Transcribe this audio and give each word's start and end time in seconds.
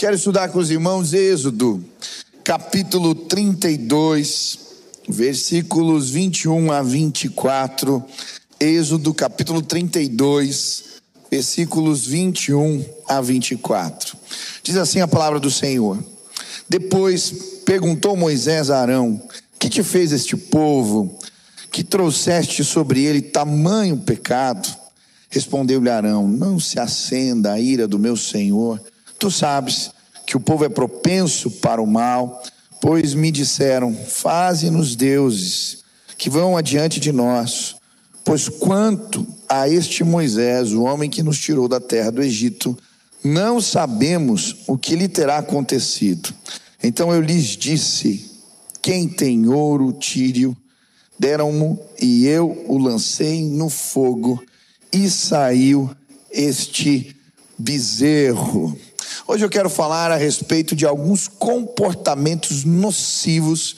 Quero 0.00 0.16
estudar 0.16 0.48
com 0.48 0.58
os 0.58 0.70
irmãos 0.70 1.12
Êxodo, 1.12 1.84
capítulo 2.42 3.14
32, 3.14 4.58
versículos 5.06 6.08
21 6.08 6.72
a 6.72 6.82
24. 6.82 8.02
Êxodo, 8.58 9.12
capítulo 9.12 9.60
32, 9.60 10.84
versículos 11.30 12.06
21 12.06 12.82
a 13.06 13.20
24. 13.20 14.16
Diz 14.62 14.78
assim 14.78 15.02
a 15.02 15.06
palavra 15.06 15.38
do 15.38 15.50
Senhor. 15.50 16.02
Depois 16.66 17.60
perguntou 17.66 18.16
Moisés 18.16 18.70
a 18.70 18.80
Arão: 18.80 19.22
Que 19.58 19.68
te 19.68 19.82
fez 19.82 20.12
este 20.12 20.34
povo? 20.34 21.18
Que 21.70 21.84
trouxeste 21.84 22.64
sobre 22.64 23.04
ele 23.04 23.20
tamanho 23.20 23.98
pecado? 23.98 24.66
Respondeu-lhe 25.28 25.90
Arão: 25.90 26.26
Não 26.26 26.58
se 26.58 26.80
acenda 26.80 27.52
a 27.52 27.60
ira 27.60 27.86
do 27.86 27.98
meu 27.98 28.16
senhor 28.16 28.80
Tu 29.20 29.30
sabes 29.30 29.90
que 30.26 30.34
o 30.34 30.40
povo 30.40 30.64
é 30.64 30.68
propenso 30.70 31.50
para 31.50 31.82
o 31.82 31.86
mal, 31.86 32.42
pois 32.80 33.12
me 33.12 33.30
disseram: 33.30 33.94
Faze-nos 33.94 34.96
deuses 34.96 35.84
que 36.16 36.30
vão 36.30 36.56
adiante 36.56 36.98
de 36.98 37.12
nós. 37.12 37.76
Pois 38.24 38.48
quanto 38.48 39.26
a 39.46 39.68
este 39.68 40.02
Moisés, 40.02 40.72
o 40.72 40.84
homem 40.84 41.10
que 41.10 41.22
nos 41.22 41.38
tirou 41.38 41.68
da 41.68 41.78
terra 41.78 42.10
do 42.10 42.22
Egito, 42.22 42.76
não 43.22 43.60
sabemos 43.60 44.56
o 44.66 44.78
que 44.78 44.96
lhe 44.96 45.06
terá 45.06 45.36
acontecido. 45.36 46.32
Então 46.82 47.12
eu 47.12 47.20
lhes 47.20 47.44
disse: 47.58 48.30
Quem 48.80 49.06
tem 49.06 49.48
ouro, 49.48 49.92
tire-o. 49.92 50.56
Deram-mo 51.18 51.78
e 52.00 52.26
eu 52.26 52.64
o 52.66 52.78
lancei 52.78 53.44
no 53.44 53.68
fogo 53.68 54.42
e 54.90 55.10
saiu 55.10 55.90
este 56.32 57.14
bezerro. 57.58 58.74
Hoje 59.32 59.44
eu 59.44 59.48
quero 59.48 59.70
falar 59.70 60.10
a 60.10 60.16
respeito 60.16 60.74
de 60.74 60.84
alguns 60.84 61.28
comportamentos 61.28 62.64
nocivos 62.64 63.76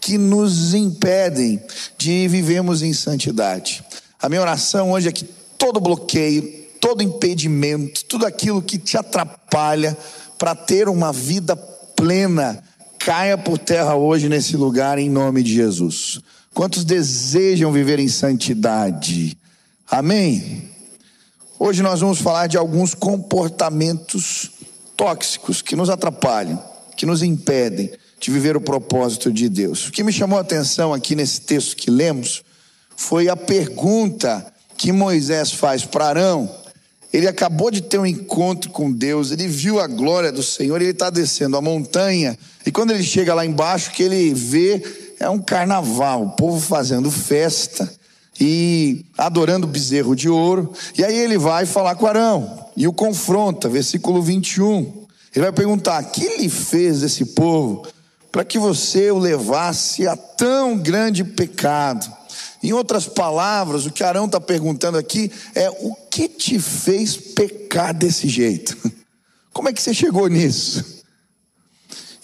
que 0.00 0.16
nos 0.16 0.74
impedem 0.74 1.60
de 1.98 2.28
vivermos 2.28 2.82
em 2.82 2.92
santidade. 2.92 3.84
A 4.20 4.28
minha 4.28 4.40
oração 4.40 4.92
hoje 4.92 5.08
é 5.08 5.12
que 5.12 5.24
todo 5.58 5.80
bloqueio, 5.80 6.48
todo 6.80 7.02
impedimento, 7.02 8.04
tudo 8.04 8.24
aquilo 8.24 8.62
que 8.62 8.78
te 8.78 8.96
atrapalha 8.96 9.98
para 10.38 10.54
ter 10.54 10.88
uma 10.88 11.12
vida 11.12 11.56
plena, 11.56 12.62
caia 12.96 13.36
por 13.36 13.58
terra 13.58 13.96
hoje 13.96 14.28
nesse 14.28 14.56
lugar 14.56 15.00
em 15.00 15.10
nome 15.10 15.42
de 15.42 15.52
Jesus. 15.52 16.20
Quantos 16.54 16.84
desejam 16.84 17.72
viver 17.72 17.98
em 17.98 18.06
santidade? 18.06 19.36
Amém? 19.90 20.70
Hoje 21.58 21.82
nós 21.82 22.00
vamos 22.00 22.20
falar 22.20 22.46
de 22.46 22.56
alguns 22.56 22.94
comportamentos 22.94 24.61
tóxicos 24.96 25.62
que 25.62 25.76
nos 25.76 25.90
atrapalham, 25.90 26.62
que 26.96 27.06
nos 27.06 27.22
impedem 27.22 27.90
de 28.20 28.30
viver 28.30 28.56
o 28.56 28.60
propósito 28.60 29.32
de 29.32 29.48
Deus. 29.48 29.88
O 29.88 29.92
que 29.92 30.04
me 30.04 30.12
chamou 30.12 30.38
a 30.38 30.42
atenção 30.42 30.94
aqui 30.94 31.16
nesse 31.16 31.40
texto 31.40 31.76
que 31.76 31.90
lemos 31.90 32.44
foi 32.96 33.28
a 33.28 33.36
pergunta 33.36 34.46
que 34.76 34.92
Moisés 34.92 35.52
faz 35.52 35.84
para 35.84 36.06
Arão. 36.06 36.48
Ele 37.12 37.26
acabou 37.26 37.70
de 37.70 37.82
ter 37.82 37.98
um 37.98 38.06
encontro 38.06 38.70
com 38.70 38.92
Deus, 38.92 39.32
ele 39.32 39.48
viu 39.48 39.80
a 39.80 39.86
glória 39.86 40.30
do 40.30 40.42
Senhor, 40.42 40.80
ele 40.80 40.92
está 40.92 41.10
descendo 41.10 41.56
a 41.56 41.60
montanha, 41.60 42.38
e 42.64 42.70
quando 42.70 42.92
ele 42.92 43.02
chega 43.02 43.34
lá 43.34 43.44
embaixo, 43.44 43.90
que 43.90 44.02
ele 44.02 44.32
vê 44.32 44.82
é 45.18 45.28
um 45.28 45.38
carnaval, 45.38 46.22
o 46.22 46.30
povo 46.30 46.60
fazendo 46.60 47.10
festa 47.10 47.92
e 48.40 49.04
adorando 49.18 49.66
o 49.66 49.70
bezerro 49.70 50.16
de 50.16 50.28
ouro. 50.28 50.72
E 50.96 51.04
aí 51.04 51.16
ele 51.16 51.38
vai 51.38 51.66
falar 51.66 51.94
com 51.96 52.06
Arão 52.06 52.61
e 52.76 52.86
o 52.86 52.92
confronta, 52.92 53.68
versículo 53.68 54.22
21. 54.22 55.06
Ele 55.34 55.44
vai 55.44 55.52
perguntar: 55.52 56.02
que 56.04 56.38
lhe 56.38 56.48
fez 56.48 57.02
esse 57.02 57.24
povo 57.26 57.86
para 58.30 58.44
que 58.44 58.58
você 58.58 59.10
o 59.10 59.18
levasse 59.18 60.06
a 60.06 60.16
tão 60.16 60.78
grande 60.78 61.24
pecado? 61.24 62.10
Em 62.62 62.72
outras 62.72 63.08
palavras, 63.08 63.86
o 63.86 63.90
que 63.90 64.04
Arão 64.04 64.26
está 64.26 64.40
perguntando 64.40 64.96
aqui 64.96 65.30
é: 65.54 65.68
o 65.70 65.94
que 66.10 66.28
te 66.28 66.58
fez 66.58 67.16
pecar 67.16 67.94
desse 67.94 68.28
jeito? 68.28 68.76
Como 69.52 69.68
é 69.68 69.72
que 69.72 69.82
você 69.82 69.92
chegou 69.92 70.28
nisso? 70.28 71.02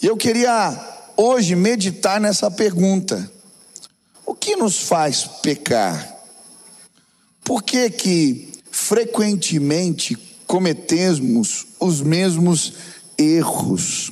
E 0.00 0.06
eu 0.06 0.16
queria 0.16 0.78
hoje 1.16 1.54
meditar 1.54 2.20
nessa 2.20 2.50
pergunta: 2.50 3.30
o 4.24 4.34
que 4.34 4.56
nos 4.56 4.78
faz 4.78 5.24
pecar? 5.42 6.16
Por 7.42 7.62
que 7.62 7.90
que 7.90 8.48
frequentemente 8.70 10.27
cometemos 10.48 11.66
os 11.78 12.00
mesmos 12.00 12.72
erros. 13.16 14.10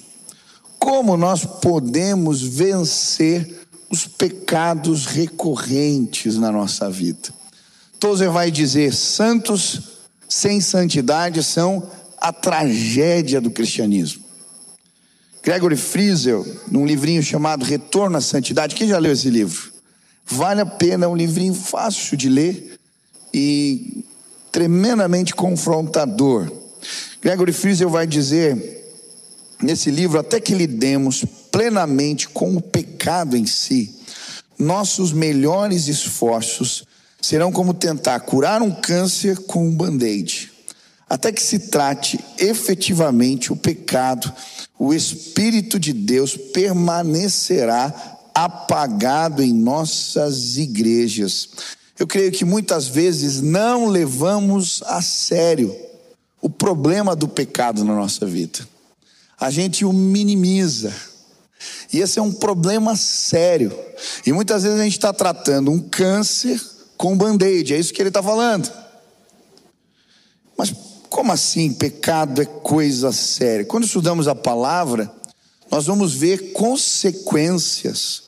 Como 0.79 1.17
nós 1.17 1.45
podemos 1.45 2.43
vencer 2.43 3.67
os 3.91 4.07
pecados 4.07 5.07
recorrentes 5.07 6.37
na 6.37 6.53
nossa 6.53 6.89
vida? 6.89 7.35
Tozer 7.99 8.31
vai 8.31 8.51
dizer: 8.51 8.95
santos 8.95 9.81
sem 10.29 10.61
santidade 10.61 11.43
são 11.43 11.91
a 12.19 12.33
tragédia 12.33 13.41
do 13.41 13.51
cristianismo. 13.51 14.25
Gregory 15.43 15.77
Friesel, 15.77 16.45
num 16.71 16.85
livrinho 16.85 17.23
chamado 17.23 17.65
Retorno 17.65 18.19
à 18.19 18.21
Santidade, 18.21 18.75
quem 18.75 18.89
já 18.89 18.99
leu 18.99 19.13
esse 19.13 19.31
livro? 19.31 19.73
Vale 20.27 20.61
a 20.61 20.67
pena, 20.67 21.07
é 21.07 21.09
um 21.09 21.17
livrinho 21.17 21.55
fácil 21.55 22.17
de 22.17 22.29
ler 22.29 22.79
e 23.33 24.05
tremendamente 24.57 25.35
confrontador. 25.35 26.51
Gregory 27.21 27.53
Friesel 27.53 27.91
vai 27.91 28.07
dizer 28.07 28.87
nesse 29.63 29.91
livro: 29.91 30.19
até 30.19 30.41
que 30.41 30.55
lidemos 30.55 31.27
plenamente 31.53 32.27
com 32.27 32.57
o 32.57 32.63
pecado 32.63 33.37
em 33.37 33.45
si, 33.45 33.95
nossos 34.59 35.13
melhores 35.13 35.89
esforços 35.89 36.85
serão 37.21 37.53
como 37.53 37.75
tentar 37.75 38.19
curar 38.21 38.63
um 38.63 38.71
câncer 38.71 39.37
com 39.41 39.69
um 39.69 39.77
band-aid. 39.77 40.51
Até 41.07 41.31
que 41.31 41.43
se 41.43 41.59
trate 41.59 42.19
efetivamente 42.39 43.53
o 43.53 43.57
pecado, 43.57 44.33
o 44.79 44.95
Espírito 44.95 45.79
de 45.79 45.93
Deus 45.93 46.35
permanecerá 46.35 47.93
apagado 48.35 49.43
em 49.43 49.53
nossas 49.53 50.57
igrejas. 50.57 51.51
Eu 51.99 52.07
creio 52.07 52.31
que 52.31 52.45
muitas 52.45 52.89
vezes 52.89 53.41
não 53.41 53.87
levamos 53.87 54.83
a 54.87 55.01
sério 55.01 55.75
o 56.41 56.51
problema 56.51 57.17
do 57.17 57.27
pecado 57.27 57.85
na 57.85 57.95
nossa 57.95 58.27
vida. 58.27 58.67
A 59.39 59.51
gente 59.51 59.85
o 59.85 59.93
minimiza. 59.93 60.95
E 61.93 62.01
esse 62.01 62.19
é 62.19 62.23
um 62.23 62.33
problema 62.33 62.97
sério. 62.97 63.77
E 64.27 64.33
muitas 64.33 64.63
vezes 64.63 64.79
a 64.79 64.85
gente 64.85 64.99
está 64.99 65.13
tratando 65.13 65.71
um 65.71 65.81
câncer 65.81 66.61
com 66.97 67.17
band-aid, 67.17 67.75
é 67.75 67.79
isso 67.79 67.93
que 67.93 68.01
ele 68.01 68.09
está 68.09 68.23
falando. 68.23 68.71
Mas 70.57 70.73
como 71.09 71.33
assim 71.33 71.73
pecado 71.73 72.43
é 72.43 72.45
coisa 72.45 73.13
séria? 73.13 73.65
Quando 73.65 73.85
estudamos 73.85 74.29
a 74.29 74.35
palavra, 74.35 75.11
nós 75.71 75.87
vamos 75.87 76.15
ver 76.15 76.53
consequências 76.53 78.26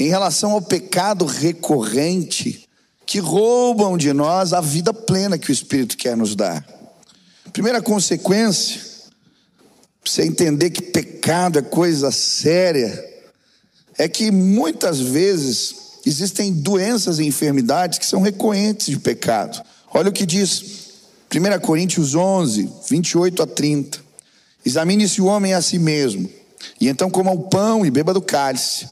em 0.00 0.08
relação 0.08 0.52
ao 0.52 0.62
pecado 0.62 1.26
recorrente 1.26 2.66
que 3.04 3.18
roubam 3.18 3.98
de 3.98 4.12
nós 4.12 4.52
a 4.52 4.60
vida 4.60 4.94
plena 4.94 5.36
que 5.36 5.50
o 5.50 5.52
Espírito 5.52 5.96
quer 5.96 6.16
nos 6.16 6.34
dar. 6.34 6.66
Primeira 7.52 7.82
consequência, 7.82 8.80
você 10.04 10.22
entender 10.22 10.70
que 10.70 10.80
pecado 10.80 11.58
é 11.58 11.62
coisa 11.62 12.10
séria, 12.10 13.04
é 13.98 14.08
que 14.08 14.30
muitas 14.30 15.00
vezes 15.00 15.74
existem 16.06 16.52
doenças 16.52 17.18
e 17.18 17.26
enfermidades 17.26 17.98
que 17.98 18.06
são 18.06 18.22
recorrentes 18.22 18.86
de 18.86 18.98
pecado. 18.98 19.62
Olha 19.92 20.08
o 20.08 20.12
que 20.12 20.24
diz 20.24 20.62
1 21.34 21.60
Coríntios 21.60 22.14
11, 22.14 22.70
28 22.88 23.42
a 23.42 23.46
30. 23.46 23.98
Examine-se 24.64 25.20
o 25.20 25.26
homem 25.26 25.52
a 25.52 25.60
si 25.60 25.78
mesmo, 25.78 26.30
e 26.80 26.88
então 26.88 27.10
coma 27.10 27.32
o 27.32 27.48
pão 27.48 27.84
e 27.84 27.90
beba 27.90 28.14
do 28.14 28.22
cálice. 28.22 28.88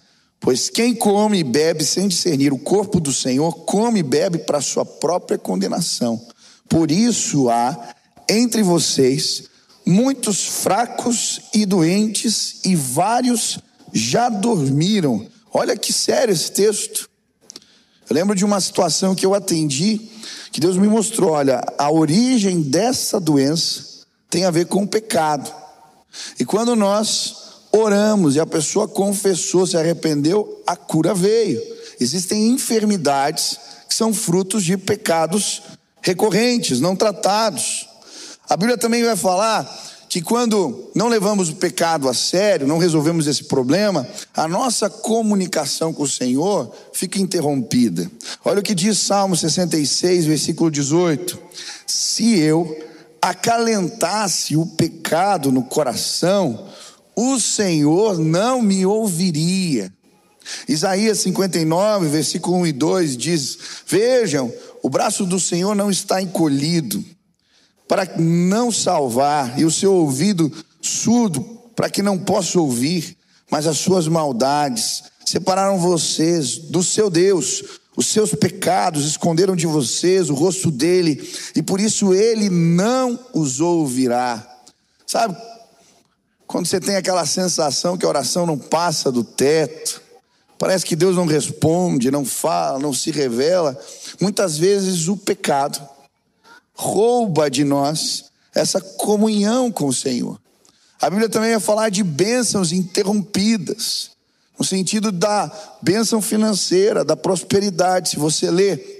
Pois 0.48 0.70
quem 0.70 0.94
come 0.94 1.40
e 1.40 1.44
bebe 1.44 1.84
sem 1.84 2.08
discernir 2.08 2.54
o 2.54 2.58
corpo 2.58 3.00
do 3.00 3.12
Senhor, 3.12 3.52
come 3.66 4.00
e 4.00 4.02
bebe 4.02 4.38
para 4.38 4.62
sua 4.62 4.82
própria 4.82 5.36
condenação. 5.36 6.18
Por 6.66 6.90
isso 6.90 7.50
há 7.50 7.94
entre 8.26 8.62
vocês 8.62 9.42
muitos 9.84 10.46
fracos 10.46 11.42
e 11.52 11.66
doentes, 11.66 12.60
e 12.64 12.74
vários 12.74 13.58
já 13.92 14.30
dormiram. 14.30 15.26
Olha 15.52 15.76
que 15.76 15.92
sério 15.92 16.32
esse 16.32 16.50
texto. 16.50 17.10
Eu 18.08 18.16
lembro 18.16 18.34
de 18.34 18.42
uma 18.42 18.58
situação 18.58 19.14
que 19.14 19.26
eu 19.26 19.34
atendi, 19.34 20.00
que 20.50 20.60
Deus 20.60 20.78
me 20.78 20.88
mostrou: 20.88 21.32
olha, 21.32 21.60
a 21.76 21.90
origem 21.90 22.62
dessa 22.62 23.20
doença 23.20 24.06
tem 24.30 24.46
a 24.46 24.50
ver 24.50 24.64
com 24.64 24.84
o 24.84 24.88
pecado. 24.88 25.54
E 26.40 26.44
quando 26.46 26.74
nós 26.74 27.47
oramos 27.78 28.36
e 28.36 28.40
a 28.40 28.46
pessoa 28.46 28.86
confessou, 28.88 29.66
se 29.66 29.76
arrependeu, 29.76 30.62
a 30.66 30.76
cura 30.76 31.14
veio. 31.14 31.60
Existem 32.00 32.48
enfermidades 32.48 33.58
que 33.88 33.94
são 33.94 34.12
frutos 34.12 34.64
de 34.64 34.76
pecados 34.76 35.62
recorrentes, 36.00 36.80
não 36.80 36.94
tratados. 36.94 37.88
A 38.48 38.56
Bíblia 38.56 38.78
também 38.78 39.02
vai 39.04 39.16
falar 39.16 39.66
que 40.08 40.22
quando 40.22 40.90
não 40.94 41.08
levamos 41.08 41.50
o 41.50 41.56
pecado 41.56 42.08
a 42.08 42.14
sério, 42.14 42.66
não 42.66 42.78
resolvemos 42.78 43.26
esse 43.26 43.44
problema, 43.44 44.08
a 44.34 44.48
nossa 44.48 44.88
comunicação 44.88 45.92
com 45.92 46.04
o 46.04 46.08
Senhor 46.08 46.72
fica 46.94 47.20
interrompida. 47.20 48.10
Olha 48.44 48.60
o 48.60 48.62
que 48.62 48.74
diz 48.74 48.98
Salmo 48.98 49.36
66, 49.36 50.24
versículo 50.24 50.70
18: 50.70 51.38
Se 51.86 52.38
eu 52.38 52.88
acalentasse 53.20 54.56
o 54.56 54.64
pecado 54.64 55.52
no 55.52 55.64
coração, 55.64 56.66
o 57.20 57.40
Senhor 57.40 58.16
não 58.16 58.62
me 58.62 58.86
ouviria. 58.86 59.92
Isaías 60.68 61.18
59, 61.18 62.06
versículo 62.06 62.58
1 62.58 62.66
e 62.68 62.72
2 62.72 63.16
diz: 63.16 63.58
Vejam, 63.88 64.52
o 64.84 64.88
braço 64.88 65.26
do 65.26 65.40
Senhor 65.40 65.74
não 65.74 65.90
está 65.90 66.22
encolhido 66.22 67.04
para 67.88 68.04
não 68.18 68.70
salvar, 68.70 69.58
e 69.58 69.64
o 69.64 69.70
seu 69.70 69.92
ouvido 69.92 70.52
surdo 70.80 71.42
para 71.74 71.90
que 71.90 72.02
não 72.02 72.16
possa 72.16 72.60
ouvir, 72.60 73.16
mas 73.50 73.66
as 73.66 73.78
suas 73.78 74.06
maldades 74.06 75.02
separaram 75.26 75.76
vocês 75.76 76.56
do 76.56 76.84
seu 76.84 77.10
Deus, 77.10 77.64
os 77.96 78.06
seus 78.06 78.32
pecados 78.32 79.04
esconderam 79.04 79.56
de 79.56 79.66
vocês 79.66 80.30
o 80.30 80.34
rosto 80.34 80.70
dele, 80.70 81.28
e 81.56 81.62
por 81.62 81.80
isso 81.80 82.14
ele 82.14 82.48
não 82.48 83.18
os 83.34 83.60
ouvirá. 83.60 84.46
Sabe, 85.04 85.36
quando 86.48 86.66
você 86.66 86.80
tem 86.80 86.96
aquela 86.96 87.26
sensação 87.26 87.96
que 87.98 88.06
a 88.06 88.08
oração 88.08 88.46
não 88.46 88.58
passa 88.58 89.12
do 89.12 89.22
teto, 89.22 90.00
parece 90.58 90.84
que 90.84 90.96
Deus 90.96 91.14
não 91.14 91.26
responde, 91.26 92.10
não 92.10 92.24
fala, 92.24 92.78
não 92.78 92.92
se 92.92 93.10
revela, 93.10 93.78
muitas 94.18 94.56
vezes 94.56 95.08
o 95.08 95.16
pecado 95.16 95.86
rouba 96.74 97.50
de 97.50 97.64
nós 97.64 98.24
essa 98.54 98.80
comunhão 98.80 99.70
com 99.70 99.88
o 99.88 99.92
Senhor. 99.92 100.40
A 101.00 101.10
Bíblia 101.10 101.28
também 101.28 101.50
vai 101.50 101.60
falar 101.60 101.90
de 101.90 102.02
bênçãos 102.02 102.72
interrompidas, 102.72 104.12
no 104.58 104.64
sentido 104.64 105.12
da 105.12 105.52
bênção 105.82 106.20
financeira, 106.22 107.04
da 107.04 107.14
prosperidade. 107.14 108.08
Se 108.08 108.18
você 108.18 108.50
lê 108.50 108.97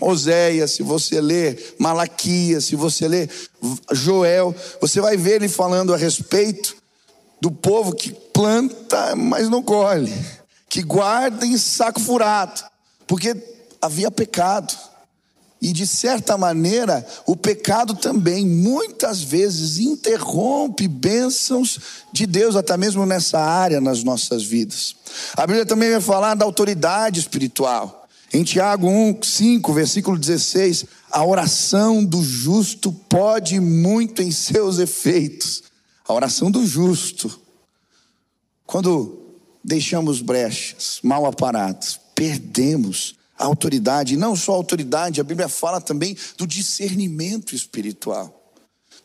Oséias, 0.00 0.72
se 0.72 0.82
você 0.82 1.20
lê 1.20 1.56
Malaquias, 1.78 2.66
se 2.66 2.76
você 2.76 3.08
lê 3.08 3.28
Joel, 3.92 4.54
você 4.80 5.00
vai 5.00 5.16
ver 5.16 5.36
ele 5.36 5.48
falando 5.48 5.92
a 5.92 5.96
respeito 5.96 6.76
do 7.40 7.50
povo 7.50 7.94
que 7.94 8.12
planta, 8.12 9.16
mas 9.16 9.48
não 9.48 9.62
colhe, 9.62 10.12
que 10.68 10.82
guarda 10.82 11.44
em 11.44 11.56
saco 11.56 12.00
furado, 12.00 12.62
porque 13.06 13.36
havia 13.80 14.10
pecado. 14.10 14.72
E 15.60 15.72
de 15.72 15.88
certa 15.88 16.38
maneira, 16.38 17.04
o 17.26 17.34
pecado 17.34 17.92
também 17.92 18.46
muitas 18.46 19.20
vezes 19.20 19.78
interrompe 19.78 20.86
bênçãos 20.86 21.80
de 22.12 22.26
Deus, 22.26 22.54
até 22.54 22.76
mesmo 22.76 23.04
nessa 23.04 23.40
área 23.40 23.80
nas 23.80 24.04
nossas 24.04 24.44
vidas. 24.44 24.94
A 25.36 25.44
Bíblia 25.44 25.66
também 25.66 25.90
vai 25.90 26.00
falar 26.00 26.36
da 26.36 26.44
autoridade 26.44 27.18
espiritual. 27.18 27.97
Em 28.32 28.44
Tiago 28.44 28.86
1, 28.88 29.22
5, 29.22 29.72
versículo 29.72 30.18
16, 30.18 30.84
a 31.10 31.24
oração 31.24 32.04
do 32.04 32.22
justo 32.22 32.92
pode 32.92 33.58
muito 33.58 34.20
em 34.20 34.30
seus 34.30 34.78
efeitos. 34.78 35.62
A 36.06 36.12
oração 36.12 36.50
do 36.50 36.66
justo. 36.66 37.40
Quando 38.66 39.18
deixamos 39.64 40.20
brechas, 40.20 41.00
mal 41.02 41.24
aparados, 41.24 41.98
perdemos 42.14 43.16
a 43.38 43.44
autoridade, 43.44 44.16
não 44.16 44.36
só 44.36 44.52
a 44.52 44.56
autoridade, 44.56 45.20
a 45.20 45.24
Bíblia 45.24 45.48
fala 45.48 45.80
também 45.80 46.16
do 46.36 46.46
discernimento 46.46 47.54
espiritual. 47.54 48.52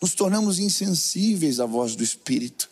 Nos 0.02 0.16
tornamos 0.16 0.60
insensíveis 0.60 1.62
à 1.62 1.66
voz 1.66 1.96
do 1.96 2.04
Espírito. 2.04 2.69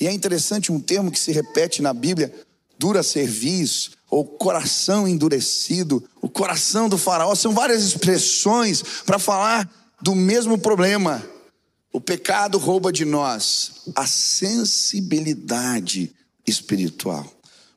E 0.00 0.06
é 0.06 0.12
interessante 0.12 0.72
um 0.72 0.80
termo 0.80 1.10
que 1.10 1.18
se 1.18 1.30
repete 1.30 1.82
na 1.82 1.92
Bíblia, 1.92 2.32
dura 2.78 3.02
serviço, 3.02 3.90
ou 4.10 4.24
coração 4.24 5.06
endurecido, 5.06 6.02
o 6.20 6.28
coração 6.28 6.88
do 6.88 6.98
faraó, 6.98 7.34
são 7.34 7.52
várias 7.52 7.84
expressões 7.84 8.82
para 9.06 9.18
falar 9.18 9.70
do 10.02 10.14
mesmo 10.14 10.58
problema. 10.58 11.24
O 11.92 12.00
pecado 12.00 12.58
rouba 12.58 12.92
de 12.92 13.04
nós 13.04 13.82
a 13.94 14.06
sensibilidade 14.06 16.14
espiritual. 16.46 17.26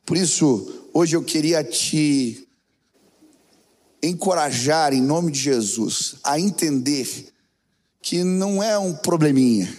Por 0.04 0.16
isso, 0.16 0.88
hoje 0.92 1.16
eu 1.16 1.22
queria 1.22 1.62
te 1.62 2.46
encorajar, 4.02 4.92
em 4.92 5.00
nome 5.00 5.32
de 5.32 5.40
Jesus, 5.40 6.16
a 6.22 6.38
entender 6.38 7.32
que 8.02 8.22
não 8.22 8.62
é 8.62 8.78
um 8.78 8.92
probleminha, 8.92 9.74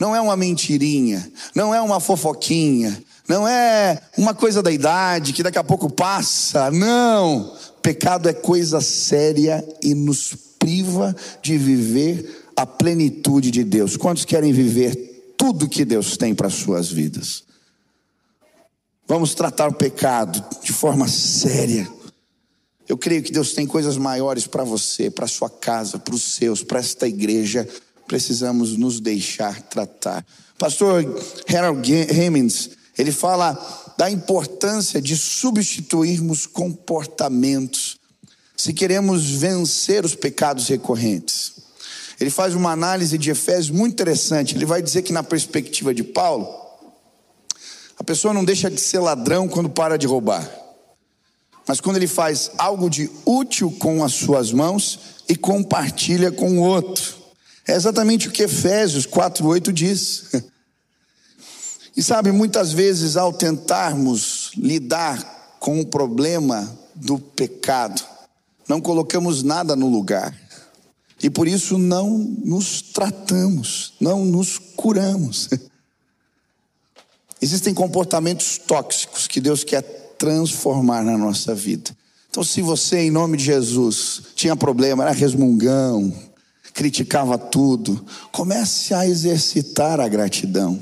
não 0.00 0.16
é 0.16 0.20
uma 0.20 0.36
mentirinha, 0.36 1.30
não 1.54 1.74
é 1.74 1.82
uma 1.82 2.00
fofoquinha, 2.00 3.04
não 3.28 3.46
é 3.46 4.00
uma 4.16 4.34
coisa 4.34 4.62
da 4.62 4.72
idade 4.72 5.32
que 5.32 5.42
daqui 5.42 5.58
a 5.58 5.64
pouco 5.64 5.90
passa. 5.90 6.70
Não! 6.70 7.54
Pecado 7.82 8.28
é 8.28 8.32
coisa 8.32 8.80
séria 8.80 9.64
e 9.82 9.94
nos 9.94 10.34
priva 10.58 11.14
de 11.42 11.56
viver 11.56 12.46
a 12.56 12.66
plenitude 12.66 13.50
de 13.50 13.62
Deus. 13.62 13.96
Quantos 13.96 14.24
querem 14.24 14.52
viver 14.52 15.34
tudo 15.36 15.68
que 15.68 15.84
Deus 15.84 16.16
tem 16.16 16.34
para 16.34 16.50
suas 16.50 16.90
vidas? 16.90 17.44
Vamos 19.06 19.34
tratar 19.34 19.68
o 19.68 19.74
pecado 19.74 20.44
de 20.62 20.72
forma 20.72 21.06
séria 21.06 21.88
eu 22.88 22.96
creio 22.96 23.22
que 23.22 23.30
Deus 23.30 23.52
tem 23.52 23.66
coisas 23.66 23.98
maiores 23.98 24.46
para 24.46 24.64
você, 24.64 25.10
para 25.10 25.26
sua 25.26 25.50
casa, 25.50 25.98
para 25.98 26.14
os 26.14 26.22
seus, 26.22 26.64
para 26.64 26.80
esta 26.80 27.06
igreja. 27.06 27.68
Precisamos 28.06 28.78
nos 28.78 28.98
deixar 28.98 29.60
tratar. 29.62 30.24
Pastor 30.58 31.04
Harold 31.54 31.92
Hemmings, 31.92 32.70
ele 32.98 33.12
fala 33.12 33.56
da 33.96 34.10
importância 34.10 35.00
de 35.00 35.16
substituirmos 35.16 36.46
comportamentos 36.46 37.96
se 38.56 38.72
queremos 38.72 39.24
vencer 39.30 40.04
os 40.04 40.14
pecados 40.14 40.66
recorrentes. 40.66 41.52
Ele 42.20 42.30
faz 42.30 42.54
uma 42.54 42.72
análise 42.72 43.16
de 43.16 43.30
Efésios 43.30 43.70
muito 43.70 43.92
interessante. 43.92 44.56
Ele 44.56 44.66
vai 44.66 44.82
dizer 44.82 45.02
que, 45.02 45.12
na 45.12 45.22
perspectiva 45.22 45.94
de 45.94 46.02
Paulo, 46.02 46.48
a 47.96 48.02
pessoa 48.02 48.34
não 48.34 48.44
deixa 48.44 48.68
de 48.68 48.80
ser 48.80 48.98
ladrão 48.98 49.46
quando 49.46 49.70
para 49.70 49.96
de 49.96 50.06
roubar 50.06 50.58
mas 51.68 51.82
quando 51.82 51.98
ele 51.98 52.06
faz 52.06 52.50
algo 52.56 52.88
de 52.88 53.10
útil 53.26 53.70
com 53.78 54.02
as 54.02 54.14
suas 54.14 54.50
mãos 54.50 54.98
e 55.28 55.36
compartilha 55.36 56.32
com 56.32 56.58
o 56.58 56.62
outro. 56.62 57.14
É 57.66 57.74
exatamente 57.74 58.26
o 58.26 58.30
que 58.30 58.44
Efésios 58.44 59.06
4:8 59.06 59.70
diz. 59.70 60.30
E 61.98 62.02
sabe, 62.02 62.30
muitas 62.30 62.70
vezes 62.70 63.16
ao 63.16 63.32
tentarmos 63.32 64.52
lidar 64.56 65.56
com 65.58 65.80
o 65.80 65.84
problema 65.84 66.72
do 66.94 67.18
pecado, 67.18 68.00
não 68.68 68.80
colocamos 68.80 69.42
nada 69.42 69.74
no 69.74 69.88
lugar. 69.88 70.32
E 71.20 71.28
por 71.28 71.48
isso 71.48 71.76
não 71.76 72.16
nos 72.44 72.80
tratamos, 72.80 73.94
não 74.00 74.24
nos 74.24 74.58
curamos. 74.76 75.48
Existem 77.42 77.74
comportamentos 77.74 78.58
tóxicos 78.58 79.26
que 79.26 79.40
Deus 79.40 79.64
quer 79.64 79.82
transformar 80.16 81.02
na 81.02 81.18
nossa 81.18 81.52
vida. 81.52 81.90
Então, 82.30 82.44
se 82.44 82.62
você, 82.62 83.00
em 83.00 83.10
nome 83.10 83.36
de 83.36 83.42
Jesus, 83.42 84.22
tinha 84.36 84.54
problema, 84.54 85.02
era 85.02 85.10
resmungão, 85.10 86.14
criticava 86.72 87.36
tudo, 87.36 88.06
comece 88.30 88.94
a 88.94 89.04
exercitar 89.04 89.98
a 89.98 90.06
gratidão. 90.06 90.80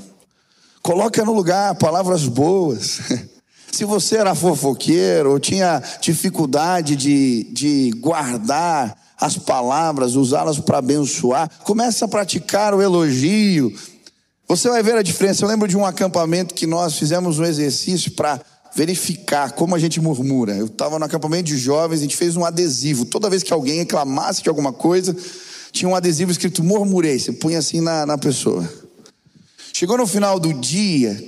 Coloque 0.87 1.21
no 1.21 1.33
lugar 1.33 1.75
palavras 1.75 2.23
boas. 2.23 3.01
Se 3.73 3.83
você 3.83 4.15
era 4.15 4.33
fofoqueiro 4.33 5.31
ou 5.31 5.37
tinha 5.37 5.83
dificuldade 5.99 6.95
de, 6.95 7.43
de 7.51 7.91
guardar 7.97 8.97
as 9.19 9.37
palavras, 9.37 10.15
usá-las 10.15 10.61
para 10.61 10.77
abençoar, 10.77 11.51
comece 11.65 12.05
a 12.05 12.07
praticar 12.07 12.73
o 12.73 12.81
elogio. 12.81 13.69
Você 14.47 14.69
vai 14.69 14.81
ver 14.81 14.95
a 14.95 15.01
diferença. 15.01 15.43
Eu 15.43 15.49
lembro 15.49 15.67
de 15.67 15.75
um 15.75 15.85
acampamento 15.85 16.55
que 16.55 16.65
nós 16.65 16.97
fizemos 16.97 17.37
um 17.37 17.43
exercício 17.43 18.11
para 18.11 18.39
verificar 18.73 19.51
como 19.51 19.75
a 19.75 19.79
gente 19.79 19.99
murmura. 19.99 20.55
Eu 20.55 20.67
estava 20.67 20.97
no 20.97 21.03
acampamento 21.03 21.49
de 21.49 21.57
jovens, 21.57 21.99
a 21.99 22.03
gente 22.03 22.15
fez 22.15 22.37
um 22.37 22.45
adesivo. 22.45 23.03
Toda 23.03 23.29
vez 23.29 23.43
que 23.43 23.51
alguém 23.51 23.79
reclamasse 23.79 24.41
de 24.41 24.47
alguma 24.47 24.71
coisa, 24.71 25.13
tinha 25.73 25.89
um 25.89 25.95
adesivo 25.95 26.31
escrito 26.31 26.63
murmurei. 26.63 27.19
Você 27.19 27.33
punha 27.33 27.59
assim 27.59 27.81
na, 27.81 28.05
na 28.05 28.17
pessoa. 28.17 28.86
Chegou 29.77 29.95
no 29.95 30.07
final 30.07 30.39
do 30.39 30.51
dia, 30.55 31.23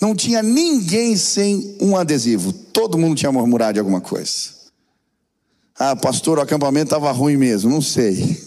não 0.00 0.12
tinha 0.12 0.42
ninguém 0.42 1.16
sem 1.16 1.76
um 1.80 1.96
adesivo. 1.96 2.52
Todo 2.52 2.98
mundo 2.98 3.16
tinha 3.16 3.30
murmurado 3.30 3.74
de 3.74 3.78
alguma 3.78 4.00
coisa. 4.00 4.48
Ah, 5.78 5.94
pastor, 5.94 6.38
o 6.38 6.40
acampamento 6.40 6.86
estava 6.86 7.12
ruim 7.12 7.36
mesmo, 7.36 7.70
não 7.70 7.80
sei. 7.80 8.42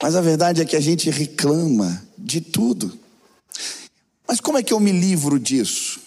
Mas 0.00 0.14
a 0.14 0.20
verdade 0.20 0.62
é 0.62 0.64
que 0.64 0.76
a 0.76 0.80
gente 0.80 1.10
reclama 1.10 2.00
de 2.16 2.40
tudo. 2.40 2.96
Mas 4.28 4.38
como 4.38 4.56
é 4.56 4.62
que 4.62 4.72
eu 4.72 4.78
me 4.78 4.92
livro 4.92 5.36
disso? 5.36 5.98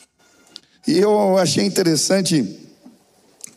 E 0.87 0.97
eu 0.97 1.37
achei 1.37 1.65
interessante. 1.65 2.61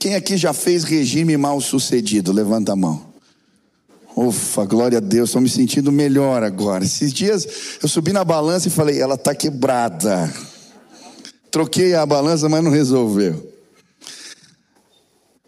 Quem 0.00 0.16
aqui 0.16 0.36
já 0.36 0.52
fez 0.52 0.82
regime 0.82 1.36
mal 1.36 1.60
sucedido? 1.60 2.32
Levanta 2.32 2.72
a 2.72 2.76
mão. 2.76 3.07
Ufa, 4.20 4.64
glória 4.64 4.98
a 4.98 5.00
Deus, 5.00 5.28
estou 5.28 5.40
me 5.40 5.48
sentindo 5.48 5.92
melhor 5.92 6.42
agora. 6.42 6.84
Esses 6.84 7.12
dias 7.12 7.46
eu 7.80 7.88
subi 7.88 8.12
na 8.12 8.24
balança 8.24 8.66
e 8.66 8.70
falei, 8.70 9.00
ela 9.00 9.14
está 9.14 9.32
quebrada. 9.32 10.28
Troquei 11.52 11.94
a 11.94 12.04
balança, 12.04 12.48
mas 12.48 12.64
não 12.64 12.72
resolveu. 12.72 13.52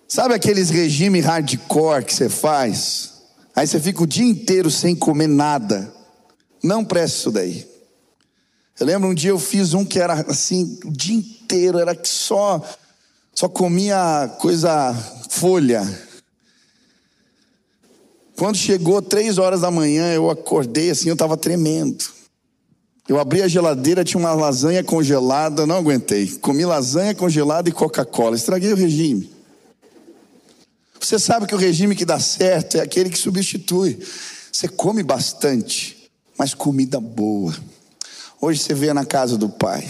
Sabe 0.07 0.35
aqueles 0.35 0.71
regime 0.71 1.19
hardcore 1.19 2.05
que 2.05 2.15
você 2.15 2.29
faz? 2.29 3.15
Aí 3.57 3.67
você 3.67 3.81
fica 3.81 4.05
o 4.05 4.07
dia 4.07 4.25
inteiro 4.25 4.71
sem 4.71 4.95
comer 4.95 5.27
nada. 5.27 5.93
Não 6.63 6.85
presta 6.85 7.19
isso 7.19 7.33
daí. 7.33 7.69
Eu 8.79 8.87
lembro 8.87 9.09
um 9.09 9.15
dia 9.15 9.31
eu 9.31 9.39
fiz 9.41 9.75
um 9.75 9.85
que 9.85 9.99
era 9.99 10.15
assim, 10.29 10.79
o 10.85 10.93
dia 10.93 11.17
inteiro, 11.17 11.77
era 11.81 11.97
que 11.97 12.09
só, 12.09 12.63
só 13.35 13.49
comia 13.49 14.33
coisa 14.39 14.95
folha. 15.29 15.83
Quando 18.41 18.57
chegou 18.57 19.03
três 19.03 19.37
horas 19.37 19.61
da 19.61 19.71
manhã, 19.71 20.15
eu 20.15 20.31
acordei 20.31 20.89
assim, 20.89 21.11
eu 21.11 21.13
estava 21.13 21.37
tremendo. 21.37 22.03
Eu 23.07 23.21
abri 23.21 23.43
a 23.43 23.49
geladeira, 23.49 24.03
tinha 24.03 24.19
uma 24.19 24.33
lasanha 24.33 24.83
congelada, 24.83 25.67
não 25.67 25.77
aguentei. 25.77 26.27
Comi 26.39 26.65
lasanha 26.65 27.15
congelada 27.15 27.69
e 27.69 27.73
Coca-Cola. 27.73 28.35
Estraguei 28.35 28.73
o 28.73 28.77
regime. 28.77 29.31
Você 30.99 31.19
sabe 31.19 31.47
que 31.47 31.55
o 31.55 31.59
regime 31.59 31.95
que 31.95 32.07
dá 32.07 32.19
certo 32.19 32.79
é 32.79 32.81
aquele 32.81 33.11
que 33.11 33.19
substitui. 33.19 33.99
Você 34.51 34.69
come 34.69 35.03
bastante, 35.03 36.11
mas 36.39 36.55
comida 36.55 36.99
boa. 36.99 37.55
Hoje 38.41 38.59
você 38.59 38.73
veio 38.73 38.95
na 38.95 39.05
casa 39.05 39.37
do 39.37 39.51
Pai 39.51 39.87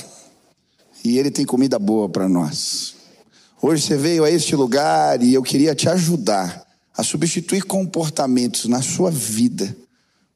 e 1.05 1.21
Ele 1.21 1.31
tem 1.31 1.47
comida 1.47 1.79
boa 1.79 2.09
para 2.09 2.29
nós. 2.29 2.97
Hoje 3.63 3.87
você 3.87 3.97
veio 3.97 4.25
a 4.25 4.31
este 4.31 4.57
lugar 4.57 5.23
e 5.23 5.35
eu 5.35 5.43
queria 5.45 5.73
te 5.73 5.89
ajudar 5.89 6.69
a 7.01 7.03
substituir 7.03 7.63
comportamentos 7.63 8.67
na 8.67 8.83
sua 8.83 9.11
vida, 9.11 9.75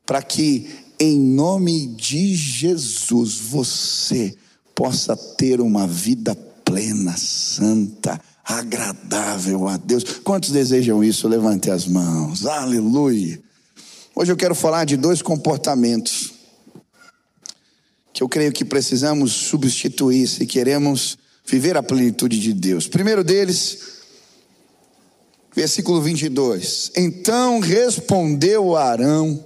para 0.07 0.23
que, 0.23 0.67
em 0.99 1.19
nome 1.19 1.89
de 1.89 2.35
Jesus, 2.35 3.37
você 3.37 4.35
possa 4.75 5.15
ter 5.15 5.61
uma 5.61 5.87
vida 5.87 6.35
plena, 6.65 7.15
santa, 7.19 8.19
agradável 8.43 9.69
a 9.69 9.77
Deus. 9.77 10.05
Quantos 10.25 10.51
desejam 10.51 11.05
isso? 11.05 11.29
Levante 11.29 11.71
as 11.71 11.87
mãos. 11.87 12.47
Aleluia. 12.47 13.39
Hoje 14.17 14.33
eu 14.33 14.37
quero 14.37 14.55
falar 14.55 14.87
de 14.87 14.97
dois 14.97 15.21
comportamentos 15.21 16.33
que 18.11 18.23
eu 18.23 18.29
creio 18.29 18.53
que 18.53 18.65
precisamos 18.65 19.33
substituir 19.33 20.27
se 20.27 20.47
queremos 20.47 21.19
viver 21.45 21.77
a 21.77 21.83
plenitude 21.83 22.41
de 22.41 22.55
Deus. 22.55 22.89
Primeiro 22.89 23.23
deles, 23.23 23.94
versículo 25.55 26.01
22. 26.01 26.91
Então 26.97 27.61
respondeu 27.61 28.77
Arão: 28.77 29.43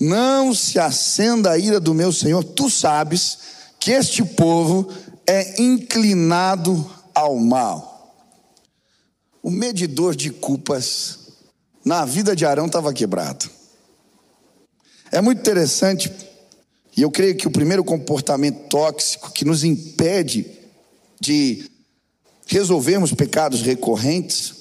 Não 0.00 0.54
se 0.54 0.78
acenda 0.78 1.52
a 1.52 1.58
ira 1.58 1.78
do 1.78 1.94
meu 1.94 2.12
senhor, 2.12 2.42
tu 2.42 2.70
sabes 2.70 3.38
que 3.78 3.90
este 3.90 4.24
povo 4.24 4.88
é 5.26 5.60
inclinado 5.60 6.90
ao 7.14 7.36
mal. 7.36 8.14
O 9.42 9.50
medidor 9.50 10.16
de 10.16 10.30
culpas 10.30 11.18
na 11.84 12.04
vida 12.04 12.34
de 12.34 12.44
Arão 12.44 12.66
estava 12.66 12.92
quebrado. 12.92 13.48
É 15.12 15.20
muito 15.20 15.38
interessante, 15.38 16.12
e 16.96 17.02
eu 17.02 17.10
creio 17.12 17.36
que 17.36 17.46
o 17.46 17.50
primeiro 17.50 17.84
comportamento 17.84 18.68
tóxico 18.68 19.30
que 19.30 19.44
nos 19.44 19.62
impede 19.62 20.50
de 21.20 21.70
resolvermos 22.46 23.12
pecados 23.12 23.62
recorrentes 23.62 24.55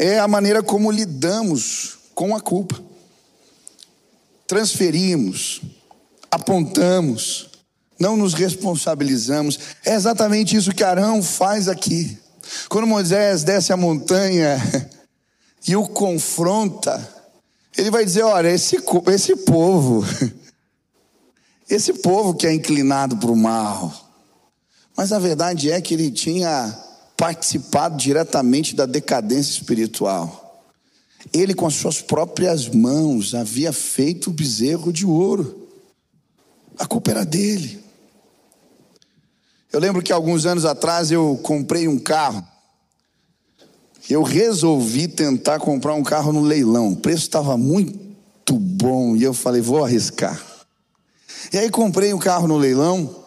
é 0.00 0.20
a 0.20 0.28
maneira 0.28 0.62
como 0.62 0.92
lidamos 0.92 1.98
com 2.14 2.34
a 2.36 2.40
culpa. 2.40 2.80
Transferimos, 4.46 5.60
apontamos, 6.30 7.50
não 7.98 8.16
nos 8.16 8.32
responsabilizamos. 8.32 9.58
É 9.84 9.94
exatamente 9.94 10.56
isso 10.56 10.72
que 10.72 10.84
Arão 10.84 11.20
faz 11.20 11.68
aqui. 11.68 12.16
Quando 12.68 12.86
Moisés 12.86 13.42
desce 13.42 13.72
a 13.72 13.76
montanha 13.76 14.56
e 15.66 15.74
o 15.74 15.88
confronta, 15.88 16.96
ele 17.76 17.90
vai 17.90 18.04
dizer: 18.04 18.22
olha, 18.22 18.48
esse, 18.48 18.76
esse 19.12 19.34
povo, 19.34 20.04
esse 21.68 21.92
povo 21.94 22.34
que 22.34 22.46
é 22.46 22.54
inclinado 22.54 23.16
para 23.16 23.32
o 23.32 23.36
mal. 23.36 23.92
Mas 24.96 25.12
a 25.12 25.18
verdade 25.18 25.72
é 25.72 25.80
que 25.80 25.94
ele 25.94 26.10
tinha 26.12 26.87
participado 27.18 27.96
diretamente 27.96 28.76
da 28.76 28.86
decadência 28.86 29.50
espiritual. 29.50 30.64
Ele, 31.32 31.52
com 31.52 31.66
as 31.66 31.74
suas 31.74 32.00
próprias 32.00 32.68
mãos, 32.68 33.34
havia 33.34 33.72
feito 33.72 34.30
o 34.30 34.32
bezerro 34.32 34.92
de 34.92 35.04
ouro. 35.04 35.68
A 36.78 36.86
culpa 36.86 37.10
era 37.10 37.24
dele. 37.24 37.82
Eu 39.72 39.80
lembro 39.80 40.00
que 40.00 40.12
alguns 40.12 40.46
anos 40.46 40.64
atrás 40.64 41.10
eu 41.10 41.38
comprei 41.42 41.88
um 41.88 41.98
carro. 41.98 42.46
Eu 44.08 44.22
resolvi 44.22 45.08
tentar 45.08 45.58
comprar 45.58 45.94
um 45.94 46.04
carro 46.04 46.32
no 46.32 46.40
leilão. 46.40 46.92
O 46.92 46.96
preço 46.96 47.24
estava 47.24 47.58
muito 47.58 48.54
bom 48.54 49.16
e 49.16 49.24
eu 49.24 49.34
falei, 49.34 49.60
vou 49.60 49.84
arriscar. 49.84 50.40
E 51.52 51.58
aí 51.58 51.68
comprei 51.68 52.12
o 52.12 52.16
um 52.16 52.20
carro 52.20 52.46
no 52.46 52.56
leilão 52.56 53.24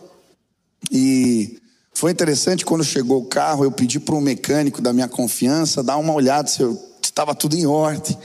e 0.89 1.60
foi 2.01 2.09
interessante 2.09 2.65
quando 2.65 2.83
chegou 2.83 3.21
o 3.21 3.25
carro, 3.25 3.63
eu 3.63 3.71
pedi 3.71 3.99
para 3.99 4.15
um 4.15 4.21
mecânico 4.21 4.81
da 4.81 4.91
minha 4.91 5.07
confiança 5.07 5.83
dar 5.83 5.97
uma 5.97 6.11
olhada 6.11 6.47
se 6.47 6.63
estava 6.99 7.35
tudo 7.35 7.55
em 7.55 7.67
ordem. 7.67 8.17